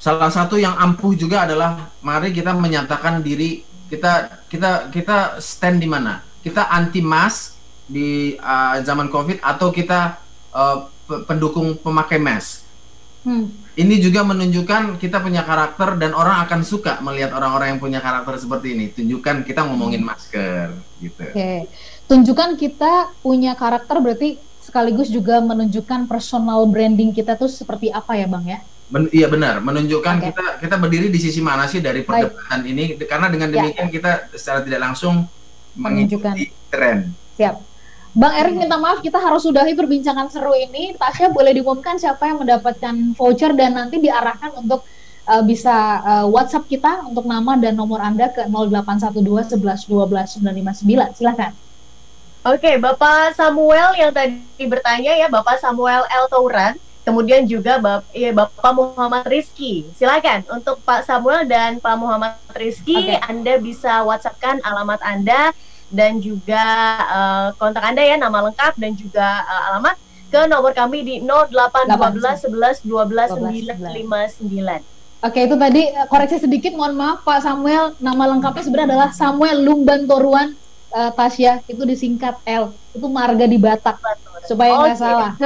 [0.00, 5.86] Salah satu yang ampuh juga adalah mari kita menyatakan diri kita kita kita stand di
[5.86, 6.24] mana?
[6.42, 7.54] Kita anti mask
[7.86, 10.18] di uh, zaman Covid atau kita
[10.56, 10.88] uh,
[11.28, 12.64] pendukung pemakai mask?
[13.22, 13.54] Hmm.
[13.72, 18.34] Ini juga menunjukkan kita punya karakter dan orang akan suka melihat orang-orang yang punya karakter
[18.36, 18.90] seperti ini.
[18.90, 21.22] Tunjukkan kita ngomongin masker gitu.
[21.30, 21.32] Oke.
[21.32, 21.58] Okay.
[22.12, 28.28] Tunjukkan kita punya karakter berarti sekaligus juga menunjukkan personal branding kita tuh seperti apa ya,
[28.28, 28.60] Bang ya?
[28.92, 30.28] Men iya benar, menunjukkan okay.
[30.28, 32.72] kita kita berdiri di sisi mana sih dari perdebatan Baik.
[32.76, 33.52] ini karena dengan ya.
[33.56, 33.92] demikian ya.
[33.96, 35.24] kita secara tidak langsung
[35.72, 36.36] menunjukkan
[36.68, 37.16] tren.
[37.40, 37.56] Siap.
[38.12, 40.92] Bang Erik minta maaf kita harus sudahi perbincangan seru ini.
[40.92, 44.84] Tasya boleh diumumkan siapa yang mendapatkan voucher dan nanti diarahkan untuk
[45.32, 51.16] uh, bisa uh, WhatsApp kita untuk nama dan nomor Anda ke 0812 11 12 959.
[51.16, 51.71] Silakan.
[52.42, 56.26] Oke, Bapak Samuel yang tadi bertanya ya, Bapak Samuel L.
[56.26, 56.74] Tauran,
[57.06, 59.86] kemudian juga Bapak, ya, Bapak Muhammad Rizky.
[59.94, 63.22] Silakan untuk Pak Samuel dan Pak Muhammad Rizky, okay.
[63.30, 65.54] Anda bisa WhatsAppkan alamat Anda
[65.86, 66.64] dan juga
[67.06, 69.94] uh, kontak Anda ya, nama lengkap dan juga uh, alamat
[70.34, 75.22] ke nomor kami di 0812 11 12 959.
[75.22, 79.62] Oke, itu tadi eh, koreksi sedikit, mohon maaf Pak Samuel, nama lengkapnya sebenarnya adalah Samuel
[79.62, 80.58] Lumban Toruan
[80.92, 83.98] uh, Tasya, itu disingkat L, itu marga di Batak,
[84.46, 85.00] supaya nggak okay.
[85.00, 85.32] salah.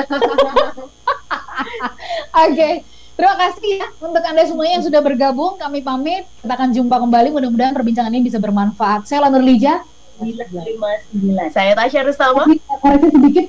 [2.36, 2.74] Oke, okay.
[3.16, 7.28] terima kasih ya untuk Anda semuanya yang sudah bergabung, kami pamit, kita akan jumpa kembali,
[7.32, 9.09] mudah-mudahan perbincangan ini bisa bermanfaat.
[9.09, 9.80] Saya Lanur Lija,
[10.20, 11.53] 959.
[11.53, 12.49] Saya Tasya Rustama.
[12.80, 13.47] Koreksi sedikit.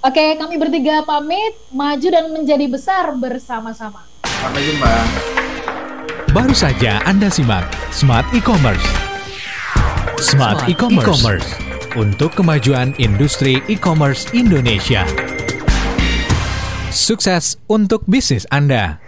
[0.00, 4.08] Oke, kami bertiga pamit, maju dan menjadi besar bersama-sama.
[4.24, 4.92] Sampai jumpa.
[6.32, 9.15] Baru saja Anda simak Smart E-Commerce.
[10.22, 11.58] Smart, E-Commerce
[11.98, 15.02] untuk kemajuan industri e-commerce Indonesia.
[16.94, 19.02] Sukses untuk bisnis Anda.